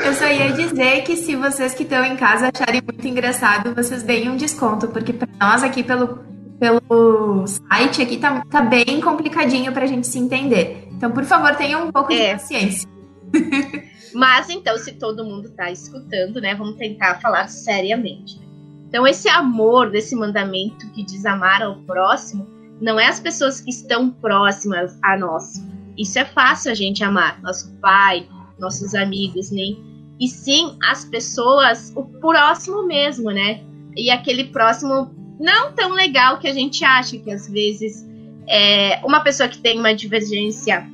Eu 0.06 0.14
só 0.14 0.28
ia 0.28 0.52
dizer 0.52 1.04
que 1.04 1.16
se 1.16 1.36
vocês 1.38 1.74
que 1.74 1.84
estão 1.84 2.04
em 2.04 2.16
casa 2.18 2.52
acharem 2.54 2.82
muito 2.82 3.08
engraçado, 3.08 3.74
vocês 3.74 4.04
deem 4.04 4.30
um 4.30 4.36
desconto, 4.36 4.90
porque 4.90 5.14
pra 5.14 5.28
nós 5.40 5.64
aqui 5.64 5.82
pelo, 5.82 6.20
pelo 6.60 7.46
site 7.48 8.02
aqui 8.02 8.18
tá, 8.18 8.44
tá 8.52 8.62
bem 8.62 9.00
complicadinho 9.02 9.72
pra 9.72 9.86
gente 9.86 10.06
se 10.08 10.20
entender. 10.20 10.90
Então, 10.92 11.12
por 11.12 11.24
favor, 11.24 11.56
tenham 11.56 11.88
um 11.88 11.92
pouco 11.92 12.12
É. 12.12 12.34
de 12.36 12.42
paciência. 12.42 12.90
Mas 14.16 14.50
então, 14.50 14.78
se 14.78 14.94
todo 14.94 15.26
mundo 15.26 15.50
tá 15.50 15.70
escutando, 15.70 16.40
né? 16.40 16.56
Vamos 16.56 16.78
tentar 16.78 17.20
falar 17.20 17.50
seriamente. 17.50 18.40
Então, 18.88 19.06
esse 19.06 19.28
amor 19.28 19.92
desse 19.92 20.16
mandamento 20.16 20.90
que 20.92 21.04
diz 21.04 21.26
amar 21.26 21.62
ao 21.62 21.76
próximo, 21.82 22.48
não 22.80 22.98
é 22.98 23.08
as 23.08 23.20
pessoas 23.20 23.60
que 23.60 23.70
estão 23.70 24.10
próximas 24.10 24.98
a 25.04 25.18
nós. 25.18 25.62
Isso 25.98 26.18
é 26.18 26.24
fácil 26.24 26.72
a 26.72 26.74
gente 26.74 27.04
amar. 27.04 27.42
Nosso 27.42 27.74
pai, 27.82 28.26
nossos 28.58 28.96
amigos, 28.96 29.52
nem. 29.52 29.78
E 30.18 30.30
sim 30.30 30.78
as 30.90 31.04
pessoas, 31.04 31.92
o 31.94 32.06
próximo 32.06 32.88
mesmo, 32.88 33.32
né? 33.32 33.62
E 33.98 34.10
aquele 34.10 34.46
próximo 34.46 35.14
não 35.38 35.74
tão 35.74 35.92
legal 35.92 36.38
que 36.40 36.48
a 36.48 36.54
gente 36.54 36.86
acha 36.86 37.18
que 37.18 37.30
às 37.30 37.50
vezes 37.50 38.06
é 38.48 39.02
uma 39.04 39.20
pessoa 39.20 39.50
que 39.50 39.58
tem 39.58 39.78
uma 39.78 39.94
divergência 39.94 40.88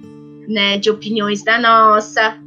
né, 0.48 0.80
de 0.80 0.90
opiniões 0.90 1.44
da 1.44 1.60
nossa, 1.60 2.40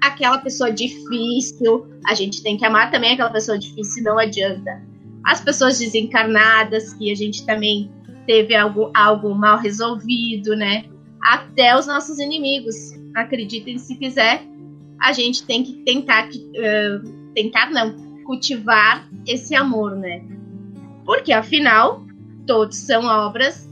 aquela 0.00 0.38
pessoa 0.38 0.70
difícil, 0.70 1.86
a 2.06 2.14
gente 2.14 2.42
tem 2.42 2.56
que 2.56 2.64
amar 2.64 2.90
também 2.90 3.12
aquela 3.12 3.30
pessoa 3.30 3.58
difícil, 3.58 4.02
não 4.02 4.18
adianta. 4.18 4.82
As 5.24 5.40
pessoas 5.40 5.78
desencarnadas, 5.78 6.94
que 6.94 7.10
a 7.10 7.14
gente 7.14 7.44
também 7.44 7.90
teve 8.26 8.54
algo, 8.54 8.90
algo 8.94 9.34
mal 9.34 9.58
resolvido, 9.58 10.56
né? 10.56 10.84
Até 11.22 11.76
os 11.76 11.86
nossos 11.86 12.18
inimigos. 12.18 12.74
Acreditem 13.14 13.76
se 13.76 13.96
quiser, 13.96 14.42
a 15.00 15.12
gente 15.12 15.44
tem 15.44 15.62
que 15.62 15.72
tentar, 15.84 16.28
uh, 16.28 17.32
tentar 17.34 17.70
não, 17.70 17.92
cultivar 18.24 19.08
esse 19.26 19.54
amor, 19.54 19.96
né? 19.96 20.22
Porque 21.04 21.32
afinal, 21.32 22.04
todos 22.46 22.76
são 22.76 23.04
obras 23.04 23.68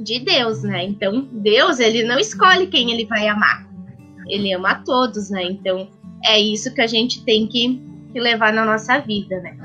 de 0.00 0.20
Deus, 0.20 0.62
né? 0.62 0.84
Então, 0.84 1.28
Deus, 1.32 1.78
ele 1.78 2.02
não 2.02 2.18
escolhe 2.18 2.66
quem 2.66 2.90
ele 2.92 3.04
vai 3.04 3.28
amar. 3.28 3.71
Ele 4.28 4.52
ama 4.52 4.70
a 4.70 4.74
todos, 4.76 5.30
né? 5.30 5.44
Então, 5.44 5.88
é 6.24 6.40
isso 6.40 6.72
que 6.74 6.80
a 6.80 6.86
gente 6.86 7.24
tem 7.24 7.46
que, 7.46 7.80
que 8.12 8.20
levar 8.20 8.52
na 8.52 8.64
nossa 8.64 8.98
vida, 8.98 9.40
né? 9.40 9.56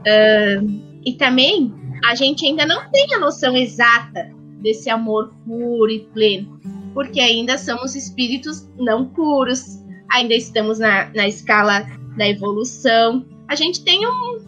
Uh, 0.00 1.00
e 1.04 1.12
também, 1.14 1.72
a 2.04 2.14
gente 2.14 2.46
ainda 2.46 2.66
não 2.66 2.90
tem 2.90 3.14
a 3.14 3.18
noção 3.18 3.56
exata 3.56 4.30
desse 4.60 4.88
amor 4.90 5.32
puro 5.46 5.90
e 5.90 6.00
pleno, 6.00 6.60
porque 6.94 7.20
ainda 7.20 7.58
somos 7.58 7.94
espíritos 7.94 8.68
não 8.78 9.06
puros, 9.06 9.78
ainda 10.10 10.34
estamos 10.34 10.78
na, 10.78 11.10
na 11.14 11.28
escala 11.28 11.86
da 12.16 12.28
evolução. 12.28 13.24
A 13.48 13.54
gente 13.54 13.82
tem 13.84 14.06
um, 14.06 14.38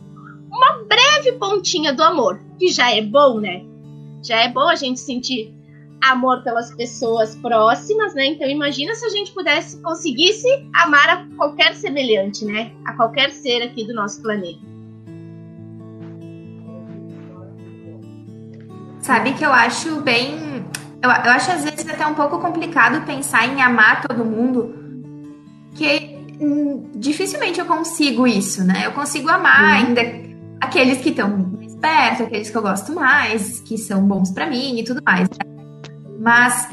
uma 0.50 0.84
breve 0.84 1.32
pontinha 1.38 1.92
do 1.92 2.02
amor, 2.02 2.40
que 2.58 2.68
já 2.68 2.90
é 2.90 3.02
bom, 3.02 3.40
né? 3.40 3.62
Já 4.22 4.42
é 4.42 4.48
bom 4.48 4.68
a 4.68 4.74
gente 4.74 5.00
sentir 5.00 5.54
amor 6.02 6.42
pelas 6.42 6.74
pessoas 6.74 7.36
próximas, 7.36 8.14
né? 8.14 8.26
Então 8.26 8.48
imagina 8.48 8.94
se 8.94 9.04
a 9.06 9.10
gente 9.10 9.32
pudesse 9.32 9.80
conseguisse 9.80 10.48
amar 10.74 11.08
a 11.08 11.26
qualquer 11.36 11.74
semelhante, 11.74 12.44
né? 12.44 12.72
A 12.84 12.92
qualquer 12.94 13.30
ser 13.30 13.62
aqui 13.62 13.86
do 13.86 13.94
nosso 13.94 14.20
planeta. 14.20 14.60
Sabe 19.00 19.32
que 19.34 19.44
eu 19.44 19.52
acho 19.52 20.00
bem. 20.00 20.64
Eu, 21.02 21.10
eu 21.10 21.30
acho 21.32 21.50
às 21.50 21.64
vezes 21.64 21.88
até 21.88 22.06
um 22.06 22.14
pouco 22.14 22.38
complicado 22.38 23.04
pensar 23.04 23.46
em 23.46 23.60
amar 23.60 24.02
todo 24.02 24.24
mundo, 24.24 24.74
que 25.74 26.16
hum, 26.40 26.90
dificilmente 26.94 27.58
eu 27.58 27.66
consigo 27.66 28.26
isso, 28.26 28.64
né? 28.64 28.86
Eu 28.86 28.92
consigo 28.92 29.28
amar 29.28 29.60
uhum. 29.60 29.86
ainda 29.86 30.02
aqueles 30.60 30.98
que 30.98 31.10
estão 31.10 31.28
mais 31.36 31.74
perto, 31.74 32.22
aqueles 32.22 32.50
que 32.50 32.56
eu 32.56 32.62
gosto 32.62 32.92
mais, 32.94 33.60
que 33.60 33.76
são 33.76 34.06
bons 34.06 34.30
para 34.30 34.46
mim 34.46 34.78
e 34.78 34.84
tudo 34.84 35.02
mais. 35.04 35.28
Mas 36.22 36.68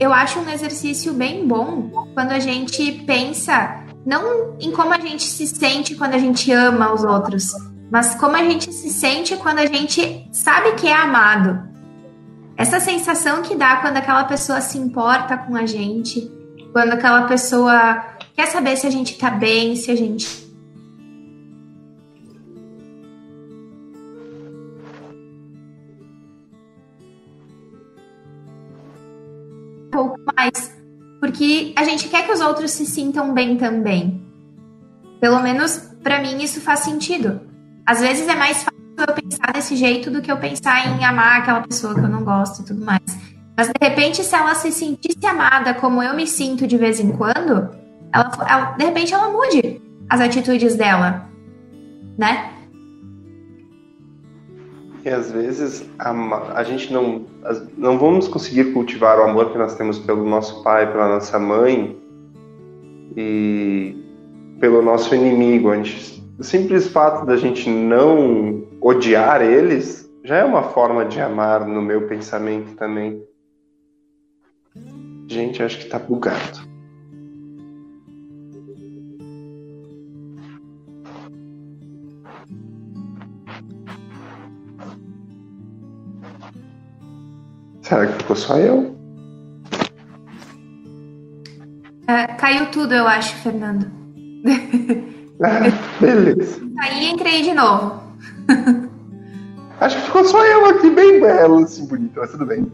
eu 0.00 0.12
acho 0.12 0.40
um 0.40 0.50
exercício 0.50 1.12
bem 1.14 1.46
bom 1.46 1.88
quando 2.14 2.32
a 2.32 2.40
gente 2.40 3.04
pensa 3.06 3.84
não 4.04 4.56
em 4.58 4.72
como 4.72 4.92
a 4.92 4.98
gente 4.98 5.22
se 5.22 5.46
sente 5.46 5.94
quando 5.94 6.14
a 6.14 6.18
gente 6.18 6.50
ama 6.50 6.92
os 6.92 7.04
outros, 7.04 7.52
mas 7.92 8.14
como 8.16 8.34
a 8.34 8.42
gente 8.42 8.72
se 8.72 8.90
sente 8.90 9.36
quando 9.36 9.60
a 9.60 9.66
gente 9.66 10.28
sabe 10.32 10.72
que 10.72 10.88
é 10.88 10.94
amado. 10.94 11.68
Essa 12.56 12.80
sensação 12.80 13.42
que 13.42 13.54
dá 13.54 13.76
quando 13.76 13.98
aquela 13.98 14.24
pessoa 14.24 14.60
se 14.60 14.78
importa 14.78 15.36
com 15.36 15.54
a 15.54 15.64
gente, 15.64 16.28
quando 16.72 16.92
aquela 16.92 17.28
pessoa 17.28 18.02
quer 18.34 18.46
saber 18.46 18.76
se 18.76 18.86
a 18.86 18.90
gente 18.90 19.16
tá 19.16 19.30
bem, 19.30 19.76
se 19.76 19.92
a 19.92 19.96
gente. 19.96 20.47
Mais. 30.52 30.78
Porque 31.20 31.72
a 31.76 31.84
gente 31.84 32.08
quer 32.08 32.24
que 32.24 32.32
os 32.32 32.40
outros 32.40 32.70
se 32.70 32.86
sintam 32.86 33.34
bem 33.34 33.56
também. 33.56 34.22
Pelo 35.20 35.40
menos 35.40 35.78
para 36.02 36.20
mim 36.20 36.42
isso 36.42 36.60
faz 36.60 36.80
sentido. 36.80 37.40
Às 37.84 38.00
vezes 38.00 38.28
é 38.28 38.34
mais 38.34 38.62
fácil 38.62 38.78
eu 38.98 39.14
pensar 39.14 39.52
desse 39.52 39.76
jeito 39.76 40.10
do 40.10 40.20
que 40.20 40.30
eu 40.30 40.38
pensar 40.38 40.86
em 40.86 41.04
amar 41.04 41.40
aquela 41.40 41.60
pessoa 41.62 41.94
que 41.94 42.00
eu 42.00 42.08
não 42.08 42.24
gosto 42.24 42.62
e 42.62 42.64
tudo 42.64 42.84
mais. 42.84 43.02
Mas 43.56 43.68
de 43.68 43.74
repente, 43.80 44.22
se 44.22 44.34
ela 44.34 44.54
se 44.54 44.70
sentisse 44.70 45.26
amada 45.26 45.74
como 45.74 46.02
eu 46.02 46.14
me 46.14 46.26
sinto 46.26 46.66
de 46.66 46.76
vez 46.76 47.00
em 47.00 47.10
quando, 47.10 47.68
ela, 48.12 48.30
ela, 48.46 48.64
de 48.72 48.84
repente 48.84 49.12
ela 49.12 49.30
mude 49.30 49.80
as 50.08 50.20
atitudes 50.20 50.76
dela, 50.76 51.28
né? 52.16 52.52
E 55.08 55.10
às 55.10 55.32
vezes 55.32 55.88
a, 55.98 56.10
a 56.52 56.62
gente 56.62 56.92
não, 56.92 57.24
não 57.78 57.98
vamos 57.98 58.28
conseguir 58.28 58.74
cultivar 58.74 59.18
o 59.18 59.22
amor 59.22 59.50
que 59.50 59.56
nós 59.56 59.74
temos 59.74 59.98
pelo 59.98 60.22
nosso 60.22 60.62
pai, 60.62 60.92
pela 60.92 61.08
nossa 61.08 61.38
mãe 61.38 61.98
e 63.16 63.96
pelo 64.60 64.82
nosso 64.82 65.14
inimigo. 65.14 65.74
Gente, 65.76 66.22
o 66.38 66.44
simples 66.44 66.88
fato 66.88 67.24
da 67.24 67.38
gente 67.38 67.70
não 67.70 68.66
odiar 68.82 69.40
eles 69.40 70.12
já 70.22 70.36
é 70.36 70.44
uma 70.44 70.62
forma 70.62 71.06
de 71.06 71.18
amar 71.22 71.66
no 71.66 71.80
meu 71.80 72.06
pensamento 72.06 72.76
também. 72.76 73.22
Gente, 75.26 75.62
acho 75.62 75.78
que 75.78 75.86
tá 75.86 75.98
bugado. 75.98 76.68
Será 87.88 88.06
que 88.06 88.18
ficou 88.18 88.36
só 88.36 88.58
eu? 88.58 88.94
É, 92.06 92.26
caiu 92.34 92.66
tudo, 92.70 92.92
eu 92.94 93.06
acho, 93.08 93.34
Fernando. 93.36 93.90
Ah, 95.40 95.60
beleza. 96.00 96.60
Aí 96.80 97.08
entrei 97.08 97.42
de 97.42 97.54
novo. 97.54 98.02
acho 99.80 99.96
que 99.96 100.02
ficou 100.06 100.24
só 100.24 100.44
eu 100.44 100.66
aqui, 100.66 100.90
bem 100.90 101.20
belo, 101.20 101.58
assim, 101.62 101.86
bonito, 101.86 102.14
mas 102.16 102.32
tudo 102.32 102.44
bem. 102.44 102.72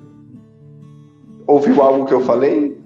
Ouviu 1.47 1.83
algo 1.83 2.07
que 2.07 2.15
eu 2.15 2.23
falei? 2.23 2.83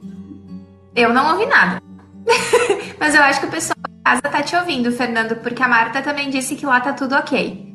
Eu 0.97 1.15
não 1.15 1.31
ouvi 1.31 1.47
nada. 1.47 1.81
mas 2.99 3.15
eu 3.15 3.23
acho 3.23 3.39
que 3.39 3.47
o 3.47 3.51
pessoal 3.51 3.77
da 3.81 4.11
casa 4.11 4.23
tá 4.23 4.43
te 4.43 4.57
ouvindo, 4.57 4.91
Fernando, 4.91 5.37
porque 5.37 5.63
a 5.63 5.69
Marta 5.69 6.03
também 6.03 6.29
disse 6.29 6.57
que 6.57 6.67
lá 6.67 6.81
tá 6.81 6.93
tudo 6.93 7.15
ok. 7.15 7.73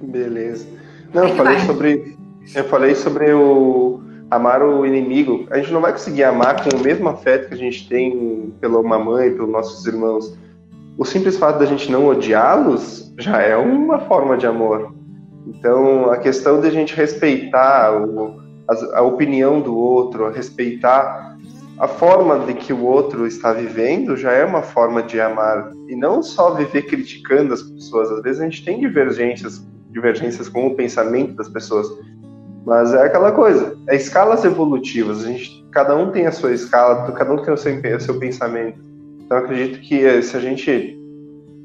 Beleza. 0.00 0.66
Não, 1.12 1.28
eu 1.28 1.36
falei 1.36 1.56
vai? 1.58 1.66
sobre 1.66 2.18
eu 2.54 2.64
falei 2.64 2.94
sobre 2.94 3.32
o 3.32 4.00
amar 4.30 4.62
o 4.62 4.86
inimigo. 4.86 5.46
A 5.50 5.58
gente 5.58 5.72
não 5.72 5.80
vai 5.80 5.92
conseguir 5.92 6.24
amar 6.24 6.62
com 6.62 6.76
o 6.76 6.80
mesmo 6.80 7.08
afeto 7.08 7.48
que 7.48 7.54
a 7.54 7.58
gente 7.58 7.88
tem 7.88 8.52
pela 8.60 8.82
mamãe, 8.82 9.30
pelos 9.32 9.50
nossos 9.50 9.84
irmãos. 9.86 10.38
O 10.96 11.04
simples 11.04 11.36
fato 11.36 11.58
da 11.58 11.66
gente 11.66 11.90
não 11.90 12.06
odiá-los 12.06 13.12
já 13.18 13.42
é 13.42 13.56
uma 13.56 13.98
forma 14.00 14.36
de 14.36 14.46
amor. 14.46 14.94
Então, 15.46 16.10
a 16.10 16.16
questão 16.16 16.60
de 16.60 16.68
a 16.68 16.70
gente 16.70 16.94
respeitar 16.94 17.92
o, 17.92 18.40
a, 18.68 18.98
a 18.98 19.02
opinião 19.02 19.60
do 19.60 19.76
outro, 19.76 20.30
respeitar 20.30 21.36
a 21.78 21.88
forma 21.88 22.38
de 22.40 22.54
que 22.54 22.72
o 22.72 22.84
outro 22.84 23.26
está 23.26 23.52
vivendo 23.52 24.16
já 24.16 24.32
é 24.32 24.44
uma 24.44 24.62
forma 24.62 25.02
de 25.02 25.20
amar. 25.20 25.72
E 25.88 25.96
não 25.96 26.22
só 26.22 26.54
viver 26.54 26.82
criticando 26.82 27.54
as 27.54 27.62
pessoas. 27.62 28.10
Às 28.10 28.22
vezes 28.22 28.40
a 28.40 28.44
gente 28.44 28.64
tem 28.64 28.78
divergências, 28.78 29.66
divergências 29.90 30.48
com 30.48 30.66
o 30.66 30.76
pensamento 30.76 31.34
das 31.34 31.48
pessoas. 31.48 31.88
Mas 32.64 32.92
é 32.92 33.04
aquela 33.04 33.32
coisa, 33.32 33.76
é 33.88 33.96
escalas 33.96 34.44
evolutivas. 34.44 35.24
A 35.24 35.28
gente, 35.28 35.66
cada 35.72 35.96
um 35.96 36.10
tem 36.10 36.26
a 36.26 36.32
sua 36.32 36.52
escala, 36.52 37.10
cada 37.12 37.32
um 37.32 37.42
tem 37.42 37.54
o 37.54 37.56
seu, 37.56 37.74
o 37.74 38.00
seu 38.00 38.18
pensamento. 38.18 38.78
Então 39.20 39.38
acredito 39.38 39.80
que 39.80 40.04
eh, 40.04 40.20
se 40.22 40.36
a 40.36 40.40
gente 40.40 40.98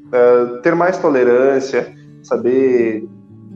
uh, 0.06 0.62
ter 0.62 0.74
mais 0.74 0.98
tolerância, 0.98 1.92
saber 2.22 3.08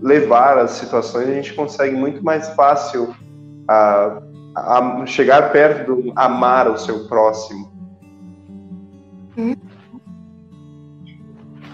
levar 0.02 0.58
as 0.58 0.72
situações, 0.72 1.28
a 1.28 1.32
gente 1.32 1.54
consegue 1.54 1.94
muito 1.94 2.22
mais 2.24 2.48
fácil 2.50 3.14
a, 3.68 4.20
a 4.56 5.06
chegar 5.06 5.52
perto 5.52 5.94
do 5.94 6.12
amar 6.16 6.68
o 6.68 6.76
seu 6.76 7.06
próximo. 7.06 7.70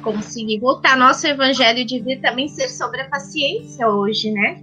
Conseguir 0.02 0.60
voltar. 0.60 0.96
Nosso 0.96 1.26
evangelho 1.26 1.84
devia 1.86 2.20
também 2.20 2.48
ser 2.48 2.68
sobre 2.68 3.00
a 3.00 3.08
paciência 3.08 3.88
hoje, 3.88 4.30
né? 4.30 4.62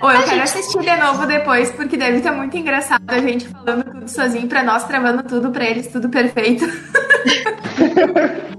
Ou 0.00 0.10
eu 0.10 0.18
a 0.18 0.22
quero 0.22 0.36
gente... 0.36 0.42
assistir 0.42 0.80
de 0.80 0.96
novo 0.96 1.26
depois, 1.26 1.70
porque 1.72 1.96
deve 1.96 2.18
estar 2.18 2.32
muito 2.32 2.56
engraçado 2.56 3.02
a 3.08 3.18
gente 3.18 3.48
falando 3.48 3.84
tudo 3.84 4.08
sozinho 4.08 4.48
pra 4.48 4.62
nós, 4.62 4.84
travando 4.84 5.22
tudo 5.22 5.50
pra 5.50 5.64
eles, 5.64 5.88
tudo 5.88 6.08
perfeito. 6.08 6.64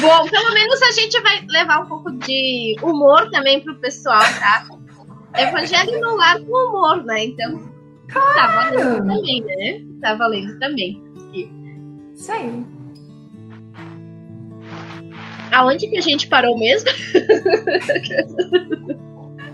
Bom, 0.00 0.28
pelo 0.28 0.54
menos 0.54 0.82
a 0.82 0.90
gente 0.92 1.20
vai 1.22 1.44
levar 1.48 1.80
um 1.80 1.86
pouco 1.86 2.10
de 2.12 2.76
humor 2.82 3.30
também 3.30 3.60
pro 3.60 3.74
pessoal, 3.76 4.20
tá? 4.20 4.66
Evangelho 5.36 6.00
no 6.00 6.16
lar 6.16 6.38
com 6.40 6.68
humor, 6.68 7.04
né? 7.04 7.26
Então, 7.26 7.60
claro. 8.10 8.34
tá 8.34 8.46
valendo 8.46 9.06
também, 9.06 9.42
né? 9.42 9.80
Tá 10.00 10.14
valendo 10.14 10.58
também. 10.58 11.02
Isso 12.14 12.32
aí. 12.32 12.64
Aonde 15.52 15.88
que 15.88 15.98
a 15.98 16.02
gente 16.02 16.28
parou 16.28 16.58
mesmo? 16.58 16.88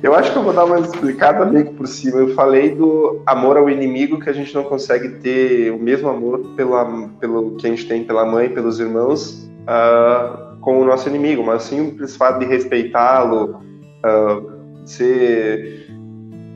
Eu 0.05 0.15
acho 0.15 0.33
que 0.33 0.37
eu 0.37 0.43
vou 0.43 0.53
dar 0.53 0.67
uma 0.67 0.81
explicada 0.81 1.47
meio 1.47 1.65
que 1.65 1.73
por 1.73 1.87
cima. 1.87 2.19
Eu 2.19 2.35
falei 2.35 2.75
do 2.75 3.23
amor 3.25 3.57
ao 3.57 3.71
inimigo, 3.71 4.21
que 4.21 4.29
a 4.29 4.35
gente 4.35 4.55
não 4.55 4.63
consegue 4.63 5.21
ter 5.21 5.71
o 5.71 5.79
mesmo 5.79 6.11
amor 6.11 6.41
pela, 6.55 7.09
pelo 7.19 7.57
que 7.57 7.67
a 7.67 7.71
gente 7.71 7.89
tem 7.89 8.05
pela 8.05 8.23
mãe, 8.27 8.51
pelos 8.51 8.79
irmãos, 8.79 9.51
uh, 9.63 10.59
com 10.61 10.79
o 10.79 10.85
nosso 10.85 11.09
inimigo, 11.09 11.43
mas 11.43 11.63
sim 11.63 11.81
o 11.81 11.85
simples 11.87 12.17
fato 12.17 12.41
de 12.41 12.45
respeitá-lo, 12.45 13.63
uh, 14.05 14.87
ser 14.87 15.87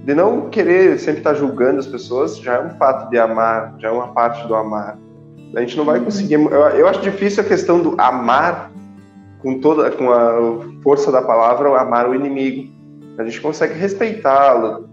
de 0.05 0.15
não 0.15 0.51
querer 0.51 0.99
sempre 0.99 1.21
estar 1.21 1.33
julgando 1.33 1.79
as 1.79 1.87
pessoas, 1.87 2.39
já 2.39 2.57
é 2.57 2.61
um 2.61 2.71
fato 2.79 3.09
de 3.09 3.19
amar, 3.19 3.77
já 3.79 3.89
é 3.89 3.91
uma 3.91 4.09
parte 4.09 4.47
do 4.47 4.55
amar. 4.55 4.99
A 5.57 5.61
gente 5.61 5.75
não 5.75 5.87
vai 5.87 6.01
conseguir. 6.01 6.35
Eu, 6.35 6.51
eu 6.51 6.87
acho 6.87 7.01
difícil 7.01 7.43
a 7.43 7.47
questão 7.47 7.81
do 7.81 7.95
amar 7.99 8.73
com 9.41 9.61
toda 9.61 9.91
com 9.91 10.11
a 10.11 10.81
força 10.83 11.11
da 11.13 11.23
palavra, 11.23 11.81
amar 11.81 12.09
o 12.09 12.15
inimigo. 12.15 12.73
A 13.19 13.25
gente 13.25 13.41
consegue 13.41 13.75
respeitá-lo, 13.75 14.89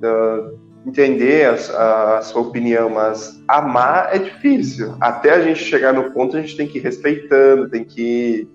entender 0.86 1.48
a, 1.48 2.18
a, 2.18 2.22
sua 2.22 2.42
opinião, 2.42 2.90
mas 2.90 3.40
amar 3.48 4.10
é 4.14 4.20
difícil. 4.20 4.96
Até 5.02 5.32
a 5.32 5.42
gente 5.42 5.64
chegar 5.64 5.94
no 5.94 6.12
ponto, 6.12 6.38
a 6.38 6.42
gente 6.42 6.56
tem 6.56 6.68
que 6.68 6.78
ir 6.78 6.82
respeitando, 6.82 7.70
tem 7.70 7.84
que 7.84 8.02
ir 8.02 8.50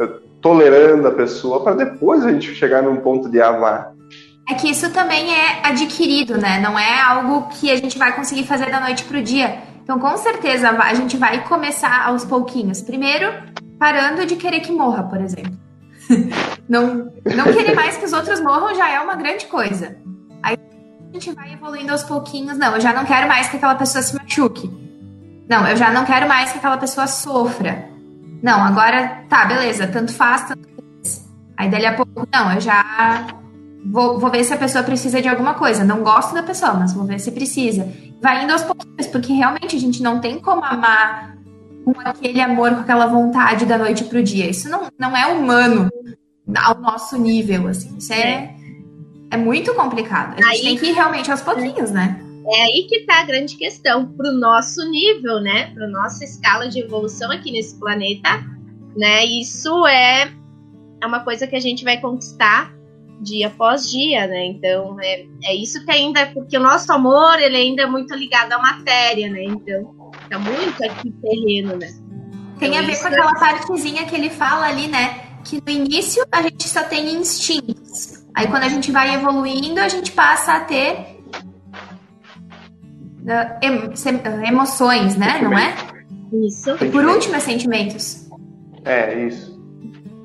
uh, 0.00 0.20
tolerando 0.40 1.08
a 1.08 1.12
pessoa 1.12 1.62
para 1.62 1.74
depois 1.74 2.24
a 2.24 2.32
gente 2.32 2.54
chegar 2.54 2.82
num 2.82 2.96
ponto 2.96 3.28
de 3.28 3.40
amar. 3.40 3.92
É 4.48 4.54
que 4.54 4.68
isso 4.68 4.92
também 4.92 5.32
é 5.32 5.66
adquirido, 5.66 6.36
né? 6.36 6.60
Não 6.60 6.78
é 6.78 7.00
algo 7.00 7.48
que 7.48 7.70
a 7.70 7.76
gente 7.76 7.98
vai 7.98 8.14
conseguir 8.14 8.44
fazer 8.44 8.70
da 8.70 8.78
noite 8.78 9.04
pro 9.04 9.22
dia. 9.22 9.58
Então, 9.82 9.98
com 9.98 10.16
certeza, 10.16 10.70
a 10.70 10.94
gente 10.94 11.16
vai 11.16 11.44
começar 11.44 12.06
aos 12.06 12.24
pouquinhos. 12.24 12.82
Primeiro, 12.82 13.32
parando 13.78 14.26
de 14.26 14.36
querer 14.36 14.60
que 14.60 14.72
morra, 14.72 15.04
por 15.04 15.20
exemplo. 15.20 15.56
não, 16.68 17.12
não 17.36 17.44
querer 17.52 17.74
mais 17.74 17.96
que 17.96 18.04
os 18.04 18.12
outros 18.12 18.40
morram 18.40 18.74
já 18.74 18.90
é 18.90 19.00
uma 19.00 19.16
grande 19.16 19.46
coisa. 19.46 19.96
Aí 20.42 20.56
a 20.56 21.12
gente 21.12 21.32
vai 21.32 21.52
evoluindo 21.52 21.92
aos 21.92 22.02
pouquinhos. 22.02 22.58
Não, 22.58 22.74
eu 22.74 22.80
já 22.80 22.92
não 22.92 23.04
quero 23.04 23.28
mais 23.28 23.48
que 23.48 23.56
aquela 23.56 23.74
pessoa 23.74 24.02
se 24.02 24.14
machuque. 24.14 24.70
Não, 25.48 25.66
eu 25.66 25.76
já 25.76 25.90
não 25.90 26.04
quero 26.04 26.28
mais 26.28 26.52
que 26.52 26.58
aquela 26.58 26.76
pessoa 26.76 27.06
sofra. 27.06 27.88
Não, 28.42 28.62
agora 28.62 29.24
tá, 29.28 29.44
beleza, 29.46 29.86
tanto 29.86 30.12
faz, 30.12 30.48
tanto 30.48 30.68
faz. 30.68 31.28
Aí 31.56 31.70
dali 31.70 31.86
a 31.86 31.94
pouco, 31.94 32.26
não, 32.32 32.52
eu 32.52 32.60
já 32.60 33.26
vou, 33.90 34.18
vou 34.18 34.30
ver 34.30 34.44
se 34.44 34.52
a 34.52 34.58
pessoa 34.58 34.82
precisa 34.84 35.20
de 35.20 35.28
alguma 35.28 35.54
coisa. 35.54 35.84
Não 35.84 36.02
gosto 36.02 36.34
da 36.34 36.42
pessoa, 36.42 36.74
mas 36.74 36.92
vou 36.92 37.04
ver 37.04 37.20
se 37.20 37.30
precisa. 37.32 37.88
Vai 38.20 38.44
indo 38.44 38.52
aos 38.52 38.62
pouquinhos, 38.62 39.06
porque 39.06 39.32
realmente 39.32 39.76
a 39.76 39.80
gente 39.80 40.02
não 40.02 40.20
tem 40.20 40.40
como 40.40 40.64
amar 40.64 41.36
com 41.84 41.92
aquele 42.00 42.40
amor, 42.40 42.70
com 42.70 42.80
aquela 42.80 43.06
vontade 43.06 43.66
da 43.66 43.76
noite 43.76 44.04
pro 44.04 44.22
dia. 44.22 44.48
Isso 44.48 44.68
não, 44.68 44.88
não 44.98 45.16
é 45.16 45.26
humano 45.26 45.90
ao 46.56 46.80
nosso 46.80 47.18
nível, 47.18 47.68
assim. 47.68 47.96
Isso 47.96 48.12
é, 48.12 48.54
é 49.30 49.36
muito 49.36 49.74
complicado. 49.74 50.34
A 50.34 50.42
gente 50.42 50.56
aí, 50.56 50.62
tem 50.62 50.76
que 50.76 50.86
ir 50.86 50.92
realmente 50.92 51.30
aos 51.30 51.42
pouquinhos, 51.42 51.90
né? 51.90 52.20
É 52.46 52.62
aí 52.62 52.86
que 52.88 53.00
tá 53.00 53.20
a 53.20 53.24
grande 53.24 53.56
questão. 53.56 54.06
Pro 54.06 54.32
nosso 54.32 54.88
nível, 54.90 55.40
né? 55.40 55.72
Pro 55.74 55.88
nossa 55.90 56.24
escala 56.24 56.68
de 56.68 56.80
evolução 56.80 57.30
aqui 57.30 57.50
nesse 57.50 57.78
planeta, 57.78 58.44
né? 58.96 59.24
Isso 59.24 59.86
é, 59.86 60.32
é 61.02 61.06
uma 61.06 61.20
coisa 61.20 61.46
que 61.46 61.56
a 61.56 61.60
gente 61.60 61.84
vai 61.84 62.00
conquistar 62.00 62.74
dia 63.20 63.46
após 63.46 63.90
dia, 63.90 64.26
né? 64.26 64.46
Então 64.46 64.96
é, 65.00 65.24
é 65.44 65.54
isso 65.54 65.84
que 65.84 65.90
ainda, 65.90 66.26
porque 66.26 66.56
o 66.56 66.62
nosso 66.62 66.92
amor 66.92 67.38
ele 67.40 67.56
ainda 67.56 67.82
é 67.82 67.86
muito 67.86 68.14
ligado 68.14 68.52
à 68.52 68.58
matéria, 68.58 69.30
né? 69.30 69.44
Então 69.44 70.03
muito 70.38 70.84
aqui 70.84 71.10
terreno, 71.10 71.76
né? 71.76 71.88
Tem 72.58 72.70
então, 72.70 72.82
a 72.82 72.86
ver 72.86 73.00
com 73.00 73.08
aquela 73.08 73.30
é... 73.30 73.38
partezinha 73.38 74.04
que 74.04 74.14
ele 74.14 74.30
fala 74.30 74.66
ali, 74.66 74.88
né? 74.88 75.20
Que 75.44 75.60
no 75.60 75.70
início 75.70 76.24
a 76.30 76.42
gente 76.42 76.68
só 76.68 76.82
tem 76.82 77.14
instintos. 77.14 78.24
Aí 78.34 78.46
quando 78.46 78.64
a 78.64 78.68
gente 78.68 78.90
vai 78.90 79.14
evoluindo, 79.14 79.80
a 79.80 79.88
gente 79.88 80.12
passa 80.12 80.54
a 80.54 80.60
ter 80.60 81.20
uh, 83.24 84.44
emoções, 84.46 85.16
né? 85.16 85.40
Não 85.42 85.56
é? 85.56 85.74
Isso. 86.32 86.70
E 86.82 86.90
por 86.90 87.04
último, 87.04 87.36
é 87.36 87.40
sentimentos. 87.40 88.28
É, 88.84 89.26
isso. 89.26 89.54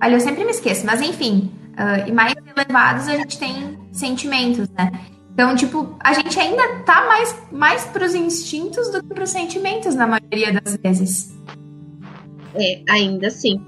Olha, 0.02 0.16
eu 0.16 0.20
sempre 0.20 0.44
me 0.44 0.52
esqueço, 0.52 0.86
mas 0.86 1.02
enfim. 1.02 1.52
Uh, 1.74 2.08
e 2.08 2.12
mais 2.12 2.34
elevados 2.56 3.08
a 3.08 3.16
gente 3.16 3.38
tem 3.38 3.78
sentimentos, 3.92 4.68
né? 4.70 4.92
Então, 5.40 5.56
tipo, 5.56 5.96
a 6.02 6.12
gente 6.12 6.38
ainda 6.38 6.80
tá 6.80 7.06
mais, 7.08 7.48
mais 7.50 7.86
pros 7.86 8.14
instintos 8.14 8.92
do 8.92 9.02
que 9.02 9.14
pros 9.14 9.30
sentimentos 9.30 9.96
na 9.96 10.06
maioria 10.06 10.52
das 10.52 10.76
vezes. 10.76 11.34
É, 12.56 12.82
ainda 12.90 13.28
assim. 13.28 13.64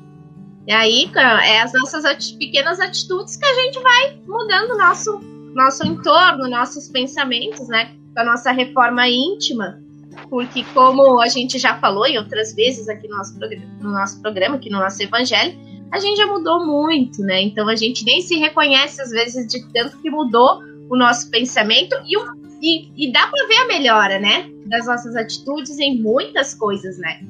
E 0.67 0.73
aí, 0.73 1.09
é 1.15 1.61
as 1.61 1.71
nossas 1.71 2.03
ati 2.03 2.35
pequenas 2.35 2.77
atitudes 2.81 3.37
que 3.37 3.45
a 3.45 3.53
gente 3.53 3.79
vai 3.79 4.19
mudando 4.27 4.77
nosso 4.77 5.21
nosso 5.55 5.87
entorno, 5.87 6.49
nossos 6.49 6.89
pensamentos, 6.89 7.69
né? 7.69 7.95
A 8.17 8.25
nossa 8.25 8.51
reforma 8.51 9.07
íntima. 9.07 9.81
Porque, 10.29 10.65
como 10.73 11.21
a 11.21 11.29
gente 11.29 11.57
já 11.57 11.79
falou 11.79 12.05
em 12.05 12.17
outras 12.17 12.53
vezes 12.53 12.89
aqui 12.89 13.07
no 13.07 13.15
nosso, 13.15 13.39
no 13.79 13.91
nosso 13.91 14.21
programa, 14.21 14.57
aqui 14.57 14.69
no 14.69 14.77
nosso 14.77 15.01
evangelho, 15.01 15.57
a 15.89 15.99
gente 15.99 16.17
já 16.17 16.27
mudou 16.27 16.65
muito, 16.65 17.21
né? 17.21 17.41
Então 17.41 17.69
a 17.69 17.77
gente 17.77 18.03
nem 18.03 18.19
se 18.19 18.35
reconhece 18.35 19.01
às 19.01 19.11
vezes 19.11 19.47
de 19.47 19.65
tanto 19.71 19.97
que 19.99 20.09
mudou 20.09 20.69
o 20.91 20.97
nosso 20.97 21.31
pensamento 21.31 21.95
e, 22.05 22.17
o, 22.17 22.21
e, 22.61 23.07
e 23.07 23.11
dá 23.13 23.25
para 23.27 23.47
ver 23.47 23.55
a 23.59 23.67
melhora, 23.67 24.19
né? 24.19 24.51
Das 24.65 24.85
nossas 24.85 25.15
atitudes 25.15 25.79
em 25.79 25.97
muitas 25.97 26.53
coisas, 26.53 26.97
né? 26.97 27.21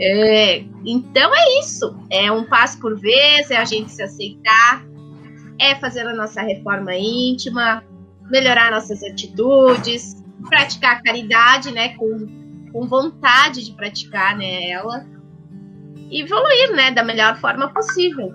É, 0.00 0.64
então 0.86 1.34
é 1.34 1.58
isso. 1.58 1.98
É 2.08 2.30
um 2.30 2.44
passo 2.44 2.78
por 2.78 2.96
vez, 2.96 3.50
é 3.50 3.56
a 3.56 3.64
gente 3.64 3.90
se 3.90 4.00
aceitar, 4.00 4.86
é 5.58 5.74
fazer 5.74 6.06
a 6.06 6.14
nossa 6.14 6.40
reforma 6.40 6.94
íntima, 6.94 7.82
melhorar 8.30 8.70
nossas 8.70 9.02
atitudes, 9.02 10.22
praticar 10.48 10.98
a 10.98 11.02
caridade, 11.02 11.72
né? 11.72 11.96
Com, 11.96 12.70
com 12.72 12.86
vontade 12.86 13.64
de 13.64 13.72
praticar 13.72 14.38
né, 14.38 14.70
ela 14.70 15.04
evoluir, 16.12 16.72
né, 16.76 16.92
da 16.92 17.02
melhor 17.02 17.36
forma 17.40 17.68
possível. 17.72 18.32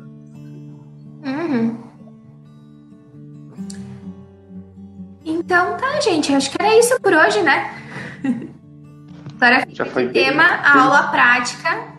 Uhum. 1.23 1.74
Então 5.45 5.77
tá, 5.77 6.01
gente, 6.01 6.33
acho 6.33 6.49
que 6.49 6.57
era 6.59 6.75
isso 6.77 6.99
por 6.99 7.13
hoje, 7.13 7.41
né? 7.43 7.71
Agora 9.35 9.63
já 9.69 9.85
foi 9.85 10.09
tema 10.09 10.43
a 10.43 10.81
aula 10.81 11.03
prática 11.09 11.93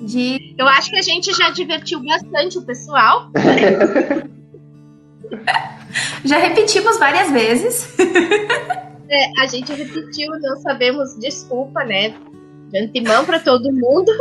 de. 0.00 0.54
Eu 0.56 0.66
acho 0.66 0.88
que 0.90 0.98
a 0.98 1.02
gente 1.02 1.30
já 1.34 1.50
divertiu 1.50 2.02
bastante 2.02 2.56
o 2.56 2.62
pessoal. 2.62 3.30
já 6.24 6.38
repetimos 6.38 6.98
várias 6.98 7.30
vezes. 7.30 7.94
É, 9.10 9.40
a 9.40 9.46
gente 9.46 9.72
repetiu, 9.72 10.28
não 10.38 10.58
sabemos, 10.58 11.18
desculpa, 11.18 11.82
né? 11.82 12.14
de 12.70 12.78
antemão 12.78 13.24
para 13.24 13.40
todo 13.40 13.72
mundo. 13.72 14.12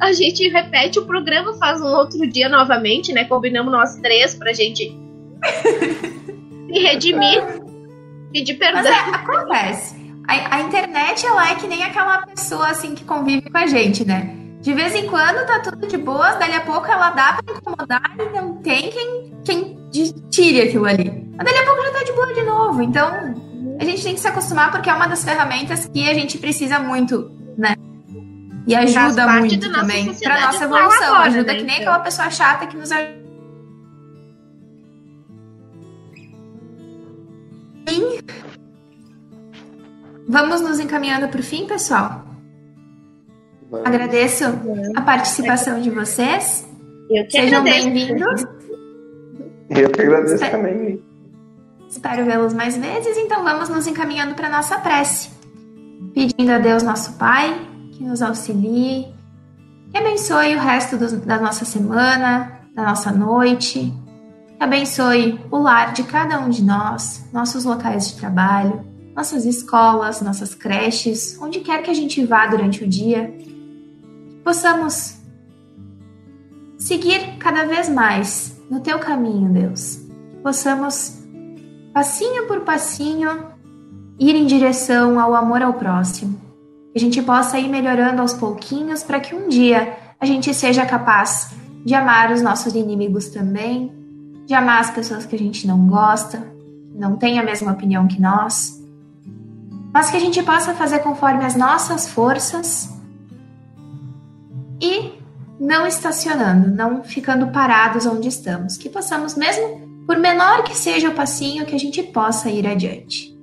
A 0.00 0.12
gente 0.12 0.48
repete 0.48 0.98
o 0.98 1.06
programa, 1.06 1.54
faz 1.54 1.80
um 1.80 1.86
outro 1.86 2.26
dia 2.26 2.48
novamente, 2.48 3.12
né? 3.12 3.24
Combinamos 3.24 3.72
nós 3.72 3.96
três 3.96 4.34
pra 4.34 4.52
gente 4.52 4.96
se 6.66 6.80
redimir, 6.80 7.61
pedir 8.32 8.54
perdão. 8.54 8.82
Mas 8.82 8.86
é, 8.86 9.14
acontece. 9.14 10.02
A, 10.26 10.56
a, 10.56 10.60
internet, 10.62 11.26
ela 11.26 11.50
é 11.50 11.54
que 11.54 11.66
nem 11.66 11.82
aquela 11.82 12.26
pessoa, 12.26 12.68
assim, 12.68 12.94
que 12.94 13.04
convive 13.04 13.50
com 13.50 13.58
a 13.58 13.66
gente, 13.66 14.04
né? 14.04 14.36
De 14.60 14.72
vez 14.72 14.94
em 14.94 15.08
quando 15.08 15.44
tá 15.46 15.58
tudo 15.58 15.86
de 15.86 15.96
boas, 15.96 16.38
dali 16.38 16.54
a 16.54 16.60
pouco 16.60 16.86
ela 16.86 17.10
dá 17.10 17.40
pra 17.44 17.56
incomodar 17.56 18.14
e 18.16 18.36
não 18.36 18.54
tem 18.56 18.90
quem, 18.90 19.32
quem 19.44 19.78
tire 20.30 20.62
aquilo 20.62 20.86
ali. 20.86 21.28
Mas 21.36 21.44
dali 21.44 21.58
a 21.58 21.64
pouco 21.64 21.82
já 21.82 21.90
tá 21.90 22.04
de 22.04 22.12
boa 22.12 22.32
de 22.32 22.42
novo. 22.42 22.82
Então, 22.82 23.08
a 23.80 23.84
gente 23.84 24.02
tem 24.04 24.14
que 24.14 24.20
se 24.20 24.28
acostumar 24.28 24.70
porque 24.70 24.88
é 24.88 24.94
uma 24.94 25.08
das 25.08 25.24
ferramentas 25.24 25.86
que 25.86 26.08
a 26.08 26.14
gente 26.14 26.38
precisa 26.38 26.78
muito, 26.78 27.30
né? 27.58 27.74
E 28.66 28.74
ajuda 28.76 29.26
muito 29.26 29.72
também 29.72 30.14
para 30.14 30.40
nossa 30.40 30.64
evolução. 30.64 31.08
Agora, 31.08 31.26
ajuda 31.26 31.52
né? 31.52 31.58
que 31.58 31.64
nem 31.64 31.76
aquela 31.78 31.98
pessoa 31.98 32.30
chata 32.30 32.66
que 32.66 32.76
nos 32.76 32.92
ajuda. 32.92 33.21
Vamos 40.28 40.60
nos 40.60 40.80
encaminhando 40.80 41.28
para 41.28 41.40
o 41.40 41.42
fim, 41.42 41.66
pessoal. 41.66 42.24
Vamos. 43.70 43.86
Agradeço 43.86 44.44
a 44.96 45.00
participação 45.02 45.80
de 45.80 45.90
vocês. 45.90 46.66
Eu 47.10 47.24
que 47.26 47.32
Sejam 47.32 47.62
bem-vindos. 47.62 48.44
Eu 49.68 49.90
que 49.90 50.00
agradeço 50.00 50.34
Espero... 50.34 50.56
também. 50.56 51.02
Espero 51.88 52.24
vê-los 52.24 52.54
mais 52.54 52.76
vezes, 52.76 53.18
então 53.18 53.44
vamos 53.44 53.68
nos 53.68 53.86
encaminhando 53.86 54.34
para 54.34 54.48
nossa 54.48 54.78
prece. 54.78 55.28
Pedindo 56.14 56.50
a 56.50 56.58
Deus, 56.58 56.82
nosso 56.82 57.18
Pai, 57.18 57.68
que 57.92 58.02
nos 58.02 58.22
auxilie, 58.22 59.12
que 59.90 59.98
abençoe 59.98 60.56
o 60.56 60.58
resto 60.58 60.96
do, 60.96 61.18
da 61.18 61.38
nossa 61.38 61.66
semana, 61.66 62.60
da 62.74 62.84
nossa 62.84 63.12
noite, 63.12 63.92
abençoe 64.62 65.40
o 65.50 65.58
lar 65.58 65.92
de 65.92 66.04
cada 66.04 66.38
um 66.38 66.48
de 66.48 66.62
nós, 66.62 67.24
nossos 67.32 67.64
locais 67.64 68.08
de 68.08 68.16
trabalho, 68.16 68.84
nossas 69.14 69.44
escolas, 69.44 70.20
nossas 70.22 70.54
creches, 70.54 71.36
onde 71.40 71.60
quer 71.60 71.82
que 71.82 71.90
a 71.90 71.94
gente 71.94 72.24
vá 72.24 72.46
durante 72.46 72.84
o 72.84 72.88
dia, 72.88 73.34
possamos 74.44 75.16
seguir 76.78 77.38
cada 77.38 77.64
vez 77.64 77.88
mais 77.88 78.56
no 78.70 78.80
teu 78.80 78.98
caminho, 78.98 79.52
Deus. 79.52 80.00
Possamos, 80.42 81.20
passinho 81.92 82.46
por 82.46 82.60
passinho, 82.60 83.46
ir 84.18 84.36
em 84.36 84.46
direção 84.46 85.18
ao 85.18 85.34
amor 85.34 85.60
ao 85.60 85.74
próximo 85.74 86.40
que 86.92 86.98
a 86.98 87.00
gente 87.00 87.22
possa 87.22 87.58
ir 87.58 87.68
melhorando 87.68 88.20
aos 88.20 88.34
pouquinhos 88.34 89.02
para 89.02 89.18
que 89.18 89.34
um 89.34 89.48
dia 89.48 89.96
a 90.20 90.26
gente 90.26 90.52
seja 90.52 90.84
capaz 90.84 91.50
de 91.84 91.94
amar 91.94 92.30
os 92.30 92.42
nossos 92.42 92.74
inimigos 92.74 93.28
também, 93.30 94.01
de 94.52 94.56
amar 94.56 94.80
as 94.82 94.90
pessoas 94.90 95.24
que 95.24 95.34
a 95.34 95.38
gente 95.38 95.66
não 95.66 95.86
gosta, 95.86 96.46
não 96.94 97.16
tem 97.16 97.38
a 97.38 97.42
mesma 97.42 97.72
opinião 97.72 98.06
que 98.06 98.20
nós, 98.20 98.78
mas 99.94 100.10
que 100.10 100.16
a 100.18 100.20
gente 100.20 100.42
possa 100.42 100.74
fazer 100.74 100.98
conforme 100.98 101.42
as 101.42 101.56
nossas 101.56 102.06
forças 102.06 102.90
e 104.78 105.12
não 105.58 105.86
estacionando, 105.86 106.68
não 106.68 107.02
ficando 107.02 107.46
parados 107.46 108.04
onde 108.04 108.28
estamos, 108.28 108.76
que 108.76 108.90
possamos 108.90 109.34
mesmo, 109.36 110.04
por 110.06 110.18
menor 110.18 110.64
que 110.64 110.76
seja 110.76 111.08
o 111.08 111.14
passinho, 111.14 111.64
que 111.64 111.74
a 111.74 111.80
gente 111.80 112.02
possa 112.02 112.50
ir 112.50 112.66
adiante. 112.66 113.34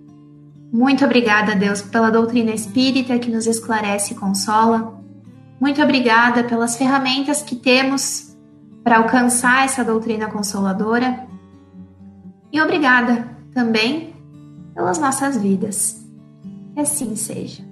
Muito 0.71 1.03
obrigada, 1.03 1.55
Deus, 1.55 1.81
pela 1.81 2.11
doutrina 2.11 2.51
espírita 2.51 3.17
que 3.17 3.31
nos 3.31 3.47
esclarece 3.47 4.13
e 4.13 4.15
consola. 4.15 5.01
Muito 5.59 5.81
obrigada 5.81 6.43
pelas 6.43 6.77
ferramentas 6.77 7.41
que 7.41 7.55
temos 7.55 8.28
para 8.83 8.97
alcançar 8.97 9.65
essa 9.65 9.83
doutrina 9.83 10.29
consoladora. 10.29 11.27
E 12.51 12.59
obrigada 12.61 13.27
também 13.53 14.13
pelas 14.73 14.97
nossas 14.97 15.37
vidas. 15.37 16.05
Que 16.73 16.81
assim 16.81 17.15
seja. 17.15 17.68